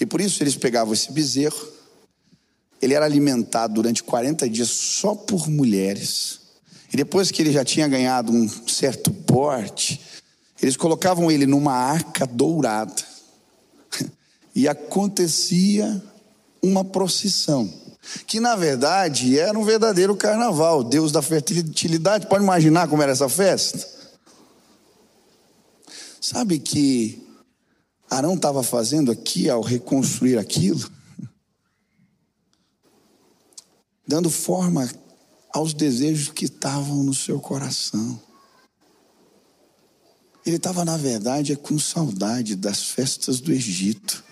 E 0.00 0.04
por 0.04 0.20
isso 0.20 0.42
eles 0.42 0.56
pegavam 0.56 0.92
esse 0.92 1.10
bezerro, 1.12 1.72
ele 2.82 2.92
era 2.92 3.06
alimentado 3.06 3.74
durante 3.74 4.02
40 4.02 4.48
dias 4.48 4.68
só 4.68 5.14
por 5.14 5.48
mulheres. 5.48 6.40
E 6.92 6.96
depois 6.96 7.30
que 7.30 7.40
ele 7.40 7.52
já 7.52 7.64
tinha 7.64 7.88
ganhado 7.88 8.32
um 8.32 8.48
certo 8.48 9.10
porte, 9.10 10.00
eles 10.60 10.76
colocavam 10.76 11.30
ele 11.30 11.46
numa 11.46 11.72
arca 11.72 12.26
dourada. 12.26 13.02
E 14.54 14.66
acontecia 14.66 16.02
uma 16.62 16.82
procissão, 16.82 17.70
que 18.26 18.40
na 18.40 18.56
verdade 18.56 19.38
era 19.38 19.58
um 19.58 19.64
verdadeiro 19.64 20.16
carnaval, 20.16 20.82
Deus 20.82 21.12
da 21.12 21.20
fertilidade. 21.20 22.26
Pode 22.26 22.42
imaginar 22.42 22.88
como 22.88 23.02
era 23.02 23.12
essa 23.12 23.28
festa? 23.28 23.86
Sabe 26.20 26.58
que 26.58 27.22
Arão 28.10 28.34
estava 28.34 28.62
fazendo 28.62 29.12
aqui 29.12 29.50
ao 29.50 29.60
reconstruir 29.60 30.38
aquilo? 30.38 30.90
Dando 34.08 34.30
forma 34.30 34.88
aos 35.52 35.74
desejos 35.74 36.30
que 36.30 36.46
estavam 36.46 37.02
no 37.02 37.14
seu 37.14 37.38
coração. 37.40 38.20
Ele 40.46 40.56
estava, 40.56 40.84
na 40.84 40.96
verdade, 40.96 41.56
com 41.56 41.76
saudade 41.76 42.54
das 42.54 42.84
festas 42.84 43.40
do 43.40 43.52
Egito. 43.52 44.24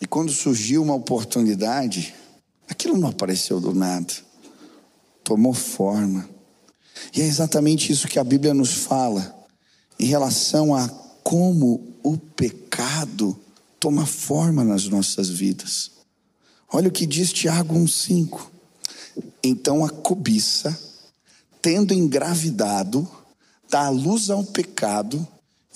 E 0.00 0.06
quando 0.08 0.32
surgiu 0.32 0.82
uma 0.82 0.94
oportunidade, 0.94 2.12
aquilo 2.68 2.98
não 2.98 3.10
apareceu 3.10 3.60
do 3.60 3.72
nada, 3.72 4.12
tomou 5.22 5.54
forma. 5.54 6.28
E 7.14 7.20
é 7.20 7.24
exatamente 7.24 7.92
isso 7.92 8.08
que 8.08 8.18
a 8.18 8.24
Bíblia 8.24 8.52
nos 8.52 8.72
fala 8.72 9.38
em 10.00 10.06
relação 10.06 10.74
a 10.74 10.88
como 11.22 11.94
o 12.02 12.18
pecado 12.18 13.38
toma 13.78 14.04
forma 14.04 14.64
nas 14.64 14.88
nossas 14.88 15.28
vidas. 15.28 15.92
Olha 16.72 16.88
o 16.88 16.92
que 16.92 17.06
diz 17.06 17.32
Tiago 17.32 17.74
1,5. 17.74 18.50
Então 19.44 19.84
a 19.84 19.90
cobiça, 19.90 20.76
tendo 21.62 21.94
engravidado, 21.94 23.08
dá 23.70 23.88
luz 23.88 24.28
ao 24.28 24.44
pecado, 24.44 25.26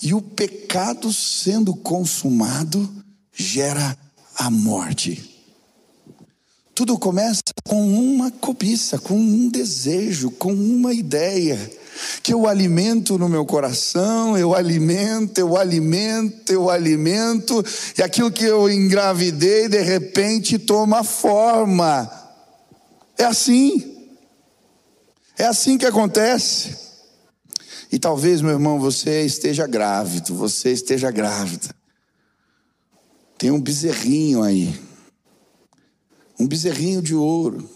e 0.01 0.13
o 0.13 0.21
pecado 0.21 1.11
sendo 1.13 1.73
consumado, 1.73 2.87
gera 3.33 3.97
a 4.37 4.49
morte. 4.49 5.31
Tudo 6.73 6.99
começa 6.99 7.41
com 7.63 7.87
uma 7.87 8.29
cobiça, 8.29 8.99
com 8.99 9.15
um 9.17 9.47
desejo, 9.47 10.29
com 10.31 10.53
uma 10.53 10.93
ideia 10.93 11.57
que 12.21 12.33
eu 12.33 12.45
alimento 12.45 13.17
no 13.17 13.29
meu 13.29 13.45
coração, 13.45 14.37
eu 14.37 14.53
alimento, 14.53 15.37
eu 15.39 15.55
alimento, 15.55 16.51
eu 16.51 16.69
alimento, 16.69 17.63
e 17.97 18.03
aquilo 18.03 18.29
que 18.29 18.43
eu 18.43 18.69
engravidei 18.69 19.69
de 19.69 19.81
repente 19.81 20.59
toma 20.59 21.05
forma. 21.05 22.11
É 23.17 23.23
assim. 23.23 23.95
É 25.37 25.45
assim 25.45 25.77
que 25.77 25.85
acontece. 25.85 26.84
E 27.95 27.97
talvez, 27.97 28.41
meu 28.41 28.51
irmão, 28.51 28.77
você 28.77 29.25
esteja 29.25 29.65
grávido, 29.65 30.35
você 30.35 30.73
esteja 30.73 31.09
grávida. 31.09 31.73
Tem 33.37 33.51
um 33.51 33.61
bezerrinho 33.61 34.43
aí. 34.43 34.77
Um 36.37 36.45
bezerrinho 36.45 37.01
de 37.01 37.15
ouro. 37.15 37.69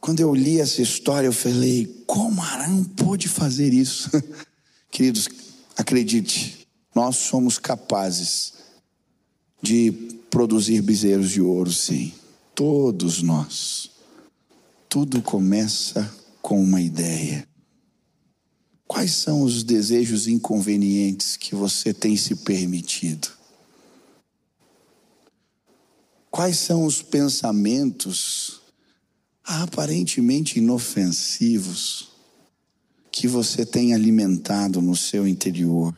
Quando 0.00 0.18
eu 0.18 0.34
li 0.34 0.60
essa 0.60 0.82
história, 0.82 1.28
eu 1.28 1.32
falei: 1.32 2.02
como 2.08 2.42
Arão 2.42 2.82
pôde 2.82 3.28
fazer 3.28 3.72
isso? 3.72 4.10
Queridos, 4.90 5.28
acredite, 5.76 6.66
nós 6.92 7.18
somos 7.18 7.56
capazes 7.56 8.54
de 9.62 9.92
produzir 10.28 10.82
bezerros 10.82 11.30
de 11.30 11.40
ouro, 11.40 11.72
sim. 11.72 12.12
Todos 12.52 13.22
nós. 13.22 13.92
Tudo 14.88 15.22
começa 15.22 16.18
com 16.42 16.62
uma 16.62 16.80
ideia. 16.80 17.46
Quais 18.86 19.12
são 19.12 19.42
os 19.42 19.62
desejos 19.62 20.26
inconvenientes 20.26 21.36
que 21.36 21.54
você 21.54 21.92
tem 21.92 22.16
se 22.16 22.36
permitido? 22.36 23.28
Quais 26.30 26.56
são 26.58 26.84
os 26.84 27.02
pensamentos 27.02 28.62
aparentemente 29.44 30.58
inofensivos 30.58 32.08
que 33.12 33.28
você 33.28 33.66
tem 33.66 33.92
alimentado 33.92 34.80
no 34.80 34.96
seu 34.96 35.28
interior? 35.28 35.94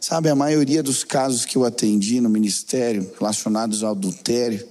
Sabe, 0.00 0.28
a 0.28 0.36
maioria 0.36 0.82
dos 0.82 1.02
casos 1.02 1.44
que 1.44 1.56
eu 1.56 1.64
atendi 1.64 2.20
no 2.20 2.30
ministério 2.30 3.10
relacionados 3.18 3.82
ao 3.82 3.90
adultério 3.90 4.66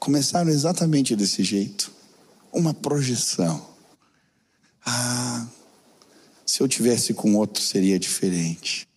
começaram 0.00 0.50
exatamente 0.50 1.14
desse 1.14 1.44
jeito 1.44 1.97
uma 2.52 2.72
projeção. 2.74 3.66
Ah, 4.84 5.46
se 6.46 6.62
eu 6.62 6.68
tivesse 6.68 7.12
com 7.12 7.34
outro 7.36 7.62
seria 7.62 7.98
diferente. 7.98 8.88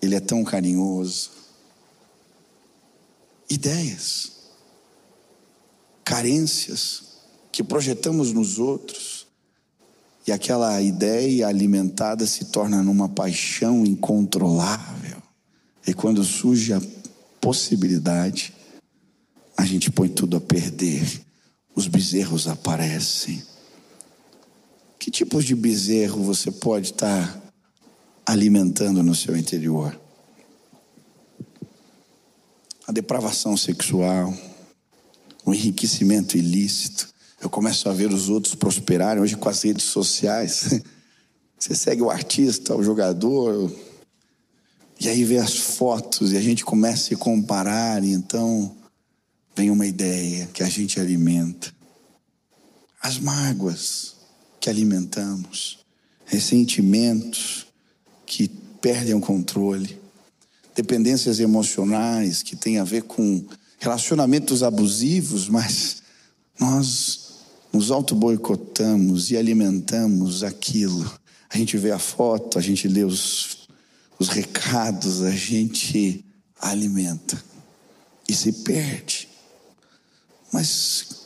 Ele 0.00 0.14
é 0.14 0.20
tão 0.20 0.44
carinhoso. 0.44 1.30
Ideias, 3.50 4.32
carências 6.04 7.02
que 7.50 7.64
projetamos 7.64 8.32
nos 8.32 8.58
outros. 8.58 9.26
E 10.26 10.30
aquela 10.30 10.80
ideia 10.82 11.48
alimentada 11.48 12.26
se 12.26 12.46
torna 12.46 12.82
numa 12.82 13.08
paixão 13.08 13.84
incontrolável. 13.84 15.20
E 15.86 15.94
quando 15.94 16.22
surge 16.22 16.72
a 16.72 16.82
possibilidade, 17.40 18.54
a 19.56 19.64
gente 19.64 19.90
põe 19.90 20.08
tudo 20.08 20.36
a 20.36 20.40
perder. 20.40 21.27
Os 21.78 21.86
bezerros 21.86 22.48
aparecem. 22.48 23.40
Que 24.98 25.12
tipos 25.12 25.44
de 25.44 25.54
bezerro 25.54 26.24
você 26.24 26.50
pode 26.50 26.90
estar 26.90 27.40
alimentando 28.26 29.00
no 29.00 29.14
seu 29.14 29.36
interior? 29.36 29.96
A 32.84 32.90
depravação 32.90 33.56
sexual, 33.56 34.36
o 35.44 35.54
enriquecimento 35.54 36.36
ilícito. 36.36 37.14
Eu 37.40 37.48
começo 37.48 37.88
a 37.88 37.92
ver 37.92 38.12
os 38.12 38.28
outros 38.28 38.56
prosperarem 38.56 39.22
hoje 39.22 39.36
com 39.36 39.48
as 39.48 39.62
redes 39.62 39.84
sociais. 39.84 40.82
Você 41.56 41.76
segue 41.76 42.02
o 42.02 42.10
artista, 42.10 42.74
o 42.74 42.82
jogador, 42.82 43.72
e 44.98 45.08
aí 45.08 45.22
vê 45.22 45.38
as 45.38 45.56
fotos 45.56 46.32
e 46.32 46.36
a 46.36 46.40
gente 46.40 46.64
começa 46.64 47.04
a 47.04 47.08
se 47.10 47.14
comparar, 47.16 48.02
então 48.02 48.76
vem 49.58 49.72
uma 49.72 49.88
ideia 49.88 50.46
que 50.54 50.62
a 50.62 50.68
gente 50.68 51.00
alimenta. 51.00 51.74
As 53.02 53.18
mágoas, 53.18 54.14
que 54.60 54.70
alimentamos, 54.70 55.80
ressentimentos 56.24 57.66
que 58.24 58.46
perdem 58.80 59.14
o 59.14 59.20
controle, 59.20 60.00
dependências 60.76 61.40
emocionais 61.40 62.40
que 62.40 62.54
têm 62.54 62.78
a 62.78 62.84
ver 62.84 63.02
com 63.02 63.44
relacionamentos 63.80 64.62
abusivos, 64.62 65.48
mas 65.48 66.02
nós 66.60 67.40
nos 67.72 67.90
auto-boicotamos 67.90 69.32
e 69.32 69.36
alimentamos 69.36 70.44
aquilo. 70.44 71.18
A 71.50 71.58
gente 71.58 71.76
vê 71.76 71.90
a 71.90 71.98
foto, 71.98 72.60
a 72.60 72.62
gente 72.62 72.86
lê 72.86 73.02
os, 73.02 73.66
os 74.20 74.28
recados, 74.28 75.22
a 75.22 75.32
gente 75.32 76.24
alimenta 76.60 77.42
e 78.28 78.32
se 78.32 78.52
perde. 78.52 79.17
Mas 80.52 81.18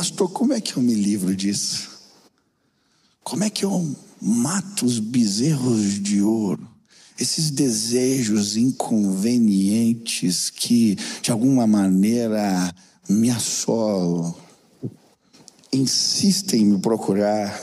Pastor, 0.00 0.30
como 0.30 0.52
é 0.54 0.60
que 0.62 0.76
eu 0.76 0.82
me 0.82 0.94
livro 0.94 1.36
disso? 1.36 1.90
Como 3.22 3.44
é 3.44 3.50
que 3.50 3.66
eu 3.66 3.94
mato 4.18 4.86
os 4.86 4.98
bezerros 4.98 6.00
de 6.00 6.22
ouro? 6.22 6.66
Esses 7.18 7.50
desejos 7.50 8.56
inconvenientes 8.56 10.48
que, 10.48 10.96
de 11.20 11.30
alguma 11.30 11.66
maneira, 11.66 12.74
me 13.06 13.28
assolam, 13.28 14.34
insistem 15.70 16.62
em 16.62 16.66
me 16.66 16.78
procurar. 16.78 17.62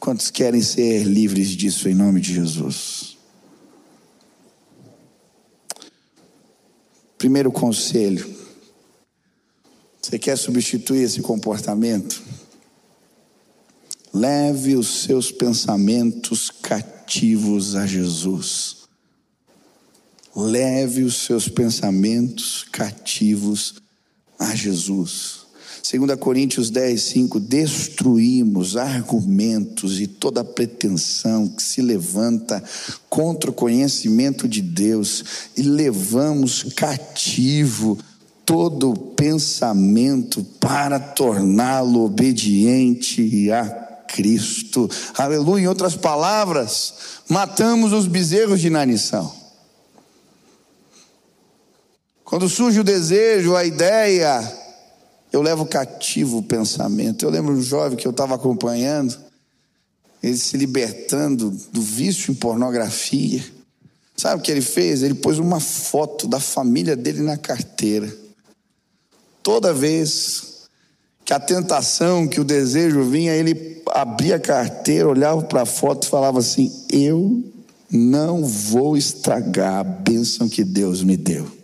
Quantos 0.00 0.30
querem 0.30 0.62
ser 0.62 1.04
livres 1.04 1.50
disso 1.50 1.88
em 1.88 1.94
nome 1.94 2.20
de 2.20 2.34
Jesus? 2.34 3.16
Primeiro 7.16 7.52
conselho 7.52 8.39
você 10.00 10.18
quer 10.18 10.36
substituir 10.36 11.02
esse 11.02 11.20
comportamento? 11.20 12.22
Leve 14.12 14.74
os 14.74 15.04
seus 15.04 15.30
pensamentos 15.30 16.50
cativos 16.50 17.76
a 17.76 17.86
Jesus. 17.86 18.76
Leve 20.34 21.02
os 21.02 21.16
seus 21.16 21.48
pensamentos 21.48 22.64
cativos 22.72 23.74
a 24.38 24.54
Jesus. 24.54 25.40
2 25.88 26.18
Coríntios 26.18 26.70
10, 26.70 27.02
5: 27.02 27.40
Destruímos 27.40 28.76
argumentos 28.76 30.00
e 30.00 30.06
toda 30.06 30.44
pretensão 30.44 31.48
que 31.48 31.62
se 31.62 31.82
levanta 31.82 32.62
contra 33.08 33.50
o 33.50 33.54
conhecimento 33.54 34.48
de 34.48 34.62
Deus 34.62 35.24
e 35.56 35.62
levamos 35.62 36.64
cativo 36.74 37.98
todo 38.50 38.96
pensamento 39.14 40.42
para 40.58 40.98
torná-lo 40.98 42.04
obediente 42.04 43.48
a 43.52 43.64
Cristo. 44.08 44.90
Aleluia. 45.16 45.62
Em 45.62 45.68
outras 45.68 45.94
palavras, 45.94 46.94
matamos 47.28 47.92
os 47.92 48.08
bezerros 48.08 48.60
de 48.60 48.66
inanição. 48.66 49.32
Quando 52.24 52.48
surge 52.48 52.80
o 52.80 52.84
desejo, 52.84 53.54
a 53.54 53.64
ideia, 53.64 54.42
eu 55.32 55.42
levo 55.42 55.64
cativo 55.64 56.38
o 56.38 56.42
pensamento. 56.42 57.24
Eu 57.24 57.30
lembro 57.30 57.54
um 57.54 57.62
jovem 57.62 57.96
que 57.96 58.04
eu 58.04 58.10
estava 58.10 58.34
acompanhando, 58.34 59.16
ele 60.20 60.36
se 60.36 60.56
libertando 60.56 61.56
do 61.72 61.80
vício 61.80 62.32
em 62.32 62.34
pornografia. 62.34 63.44
Sabe 64.16 64.40
o 64.40 64.42
que 64.42 64.50
ele 64.50 64.60
fez? 64.60 65.04
Ele 65.04 65.14
pôs 65.14 65.38
uma 65.38 65.60
foto 65.60 66.26
da 66.26 66.40
família 66.40 66.96
dele 66.96 67.22
na 67.22 67.36
carteira. 67.36 68.19
Toda 69.42 69.72
vez 69.72 70.68
que 71.24 71.32
a 71.32 71.40
tentação, 71.40 72.26
que 72.26 72.40
o 72.40 72.44
desejo 72.44 73.02
vinha, 73.04 73.32
ele 73.32 73.82
abria 73.92 74.36
a 74.36 74.40
carteira, 74.40 75.08
olhava 75.08 75.42
para 75.42 75.62
a 75.62 75.66
foto 75.66 76.06
e 76.06 76.10
falava 76.10 76.38
assim: 76.38 76.86
Eu 76.92 77.42
não 77.90 78.44
vou 78.44 78.96
estragar 78.96 79.80
a 79.80 79.84
bênção 79.84 80.48
que 80.48 80.64
Deus 80.64 81.02
me 81.02 81.16
deu. 81.16 81.60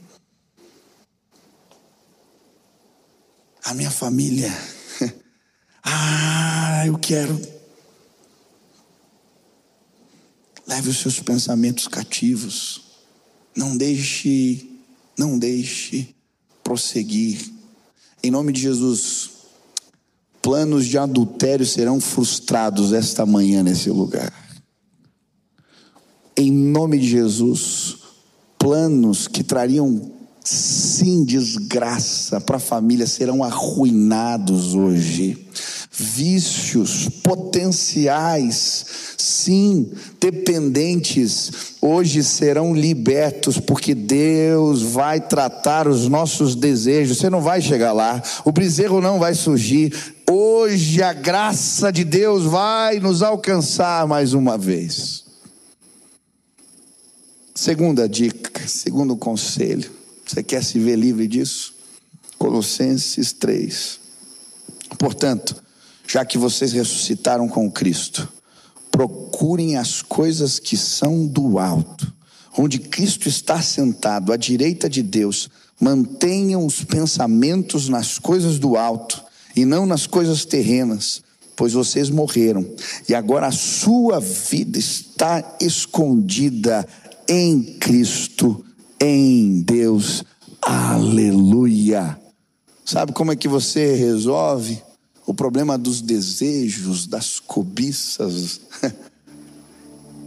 a 3.67 3.75
minha 3.75 3.91
família. 3.91 4.57
ah, 5.83 6.85
eu 6.87 6.97
quero. 6.97 7.39
Leve 10.67 10.91
os 10.91 10.99
seus 10.99 11.19
pensamentos 11.19 11.89
cativos. 11.89 12.83
Não 13.57 13.77
deixe, 13.77 14.71
não 15.19 15.37
deixe 15.37 16.15
prosseguir. 16.63 17.56
Em 18.27 18.31
nome 18.33 18.51
de 18.51 18.61
Jesus, 18.61 19.31
planos 20.43 20.85
de 20.85 20.99
adultério 20.99 21.65
serão 21.65 22.01
frustrados 22.01 22.93
esta 22.93 23.25
manhã 23.25 23.63
nesse 23.63 23.89
lugar. 23.89 24.33
Em 26.37 26.51
nome 26.51 26.99
de 26.99 27.07
Jesus, 27.07 27.99
planos 28.59 29.29
que 29.29 29.45
trariam 29.45 30.11
sim, 30.43 31.25
desgraça 31.25 32.41
para 32.41 32.57
a 32.57 32.59
família 32.59 33.07
serão 33.07 33.45
arruinados 33.45 34.75
hoje. 34.75 35.47
Vícios 35.99 37.09
potenciais, 37.23 38.85
sim, 39.17 39.91
dependentes, 40.21 41.51
hoje 41.81 42.23
serão 42.23 42.75
libertos, 42.75 43.59
porque 43.59 43.95
Deus 43.95 44.83
vai 44.83 45.21
tratar 45.21 45.89
os 45.89 46.07
nossos 46.07 46.55
desejos. 46.55 47.19
Você 47.19 47.31
não 47.31 47.41
vai 47.41 47.63
chegar 47.63 47.93
lá, 47.93 48.23
o 48.45 48.53
bezerro 48.53 49.01
não 49.01 49.19
vai 49.19 49.35
surgir. 49.35 49.93
Hoje 50.31 51.03
a 51.03 51.13
graça 51.13 51.91
de 51.91 52.05
Deus 52.05 52.45
vai 52.45 53.01
nos 53.01 53.23
alcançar 53.23 54.07
mais 54.07 54.35
uma 54.35 54.59
vez. 54.59 55.25
Segunda 57.55 58.07
dica, 58.07 58.69
segundo 58.69 59.17
conselho 59.17 59.97
você 60.27 60.43
quer 60.43 60.63
se 60.65 60.79
ver 60.79 60.97
livre 60.97 61.29
disso? 61.29 61.75
Colossenses 62.37 63.33
3. 63.33 64.01
Portanto, 64.99 65.55
já 66.07 66.25
que 66.25 66.39
vocês 66.39 66.73
ressuscitaram 66.73 67.49
com 67.49 67.71
Cristo, 67.71 68.29
procurem 68.91 69.77
as 69.77 70.01
coisas 70.01 70.59
que 70.59 70.77
são 70.77 71.27
do 71.27 71.59
alto, 71.59 72.13
onde 72.57 72.79
Cristo 72.79 73.29
está 73.29 73.61
sentado 73.61 74.33
à 74.33 74.37
direita 74.37 74.89
de 74.89 75.03
Deus. 75.03 75.51
Mantenham 75.79 76.65
os 76.65 76.83
pensamentos 76.83 77.89
nas 77.89 78.19
coisas 78.19 78.59
do 78.59 78.77
alto 78.77 79.23
e 79.55 79.65
não 79.65 79.85
nas 79.85 80.07
coisas 80.07 80.45
terrenas, 80.45 81.23
pois 81.55 81.75
vocês 81.75 82.09
morreram 82.09 82.67
e 83.09 83.15
agora 83.15 83.49
a 83.49 83.53
sua 83.53 84.21
vida 84.21 84.79
está 84.79 85.57
escondida 85.61 86.87
em 87.29 87.63
Cristo 87.79 88.65
em 89.01 89.61
Deus. 89.63 90.25
Aleluia. 90.63 92.19
Sabe 92.85 93.13
como 93.13 93.33
é 93.33 93.37
que 93.37 93.49
você 93.49 93.95
resolve 93.95 94.81
o 95.27 95.35
problema 95.35 95.77
dos 95.77 96.01
desejos, 96.01 97.07
das 97.07 97.39
cobiças? 97.41 98.61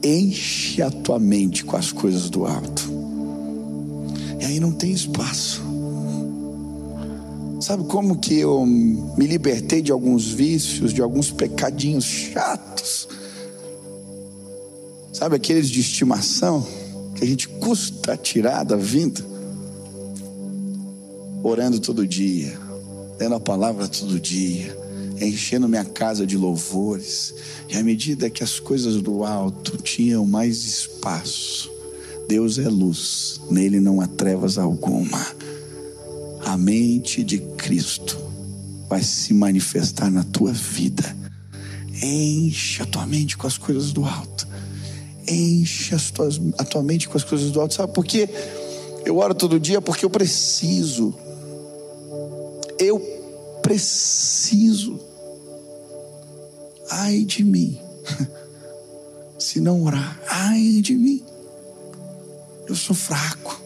Enche 0.03 0.81
a 0.81 0.91
tua 0.91 1.19
mente 1.19 1.63
com 1.63 1.75
as 1.75 1.91
coisas 1.91 2.29
do 2.29 2.45
alto. 2.45 2.89
E 4.39 4.45
aí 4.45 4.59
não 4.59 4.71
tem 4.71 4.91
espaço. 4.91 5.61
Sabe 7.61 7.83
como 7.85 8.19
que 8.19 8.35
eu 8.35 8.65
me 8.65 9.27
libertei 9.27 9.81
de 9.81 9.91
alguns 9.91 10.27
vícios, 10.27 10.93
de 10.93 11.01
alguns 11.01 11.31
pecadinhos 11.31 12.05
chatos? 12.05 13.07
Sabe 15.11 15.35
aqueles 15.35 15.69
de 15.69 15.81
estimação? 15.81 16.65
que 17.19 17.25
a 17.25 17.27
gente 17.27 17.49
custa 17.49 18.15
tirar 18.15 18.63
da 18.63 18.77
vida, 18.77 19.21
orando 21.43 21.77
todo 21.79 22.07
dia, 22.07 22.57
lendo 23.19 23.35
a 23.35 23.39
palavra 23.39 23.89
todo 23.89 24.17
dia, 24.17 24.75
enchendo 25.21 25.67
minha 25.67 25.85
casa 25.85 26.25
de 26.25 26.37
louvores, 26.37 27.33
e 27.67 27.77
à 27.77 27.83
medida 27.83 28.29
que 28.29 28.43
as 28.43 28.59
coisas 28.59 29.01
do 29.01 29.23
alto 29.23 29.77
tinham 29.77 30.25
mais 30.25 30.63
espaço, 30.63 31.71
Deus 32.27 32.57
é 32.57 32.67
luz, 32.67 33.41
nele 33.49 33.79
não 33.79 34.01
há 34.01 34.07
trevas 34.07 34.57
alguma. 34.57 35.25
A 36.45 36.57
mente 36.57 37.23
de 37.23 37.39
Cristo 37.57 38.17
vai 38.87 39.01
se 39.01 39.33
manifestar 39.33 40.09
na 40.09 40.23
tua 40.23 40.51
vida. 40.51 41.15
Enche 42.01 42.81
a 42.81 42.85
tua 42.85 43.05
mente 43.05 43.35
com 43.37 43.45
as 43.45 43.57
coisas 43.57 43.91
do 43.91 44.05
alto 44.05 44.47
enche 45.29 45.93
as 45.93 46.09
tuas, 46.09 46.41
a 46.57 46.63
tua 46.63 46.81
mente 46.81 47.07
com 47.07 47.17
as 47.17 47.23
coisas 47.23 47.51
do 47.51 47.61
alto. 47.61 47.75
Sabe 47.75 47.93
por 47.93 48.05
quê? 48.05 48.27
Eu 49.05 49.17
oro 49.17 49.33
todo 49.33 49.59
dia 49.59 49.79
porque 49.79 50.03
eu 50.03 50.09
preciso. 50.09 51.13
Eu 52.77 52.99
preciso. 53.61 54.99
Ai 56.89 57.23
de 57.23 57.43
mim. 57.43 57.79
Se 59.39 59.59
não 59.61 59.83
orar, 59.83 60.19
ai 60.27 60.81
de 60.81 60.95
mim. 60.95 61.23
Eu 62.67 62.75
sou 62.75 62.95
fraco. 62.95 63.59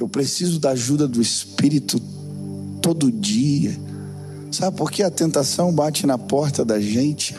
Eu 0.00 0.08
preciso 0.08 0.58
da 0.58 0.70
ajuda 0.70 1.06
do 1.06 1.20
Espírito 1.20 2.00
todo 2.80 3.10
dia. 3.10 3.78
Sabe 4.50 4.76
por 4.76 4.90
que 4.90 5.02
a 5.02 5.10
tentação 5.10 5.72
bate 5.72 6.06
na 6.06 6.16
porta 6.16 6.64
da 6.64 6.80
gente? 6.80 7.36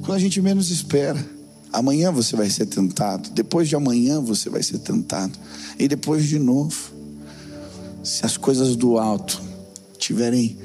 Quando 0.00 0.14
a 0.14 0.18
gente 0.18 0.40
menos 0.40 0.70
espera. 0.70 1.34
Amanhã 1.72 2.12
você 2.12 2.36
vai 2.36 2.48
ser 2.48 2.66
tentado. 2.66 3.30
Depois 3.30 3.68
de 3.68 3.74
amanhã 3.74 4.20
você 4.20 4.48
vai 4.48 4.62
ser 4.62 4.78
tentado. 4.78 5.36
E 5.78 5.88
depois 5.88 6.24
de 6.24 6.38
novo. 6.38 6.92
Se 8.02 8.24
as 8.24 8.36
coisas 8.36 8.76
do 8.76 8.98
alto 8.98 9.42
estiverem 9.92 10.56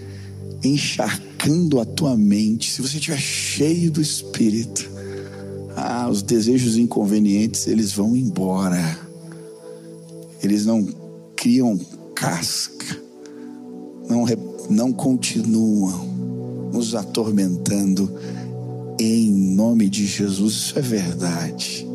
encharcando 1.39 1.79
a 1.79 1.85
tua 1.85 2.17
mente, 2.17 2.71
se 2.71 2.81
você 2.81 2.97
estiver 2.97 3.17
cheio 3.17 3.89
do 3.89 4.01
Espírito, 4.01 4.89
ah, 5.75 6.09
os 6.09 6.21
desejos 6.21 6.75
inconvenientes 6.75 7.67
eles 7.67 7.93
vão 7.93 8.15
embora. 8.15 8.99
Eles 10.43 10.65
não 10.65 10.85
criam 11.35 11.79
casca, 12.13 13.01
não, 14.09 14.25
não 14.69 14.91
continuam 14.91 16.07
nos 16.73 16.93
atormentando 16.93 18.13
em 18.99 19.31
nome 19.31 19.89
de 19.89 20.05
Jesus, 20.05 20.53
isso 20.53 20.79
é 20.79 20.81
verdade. 20.81 21.88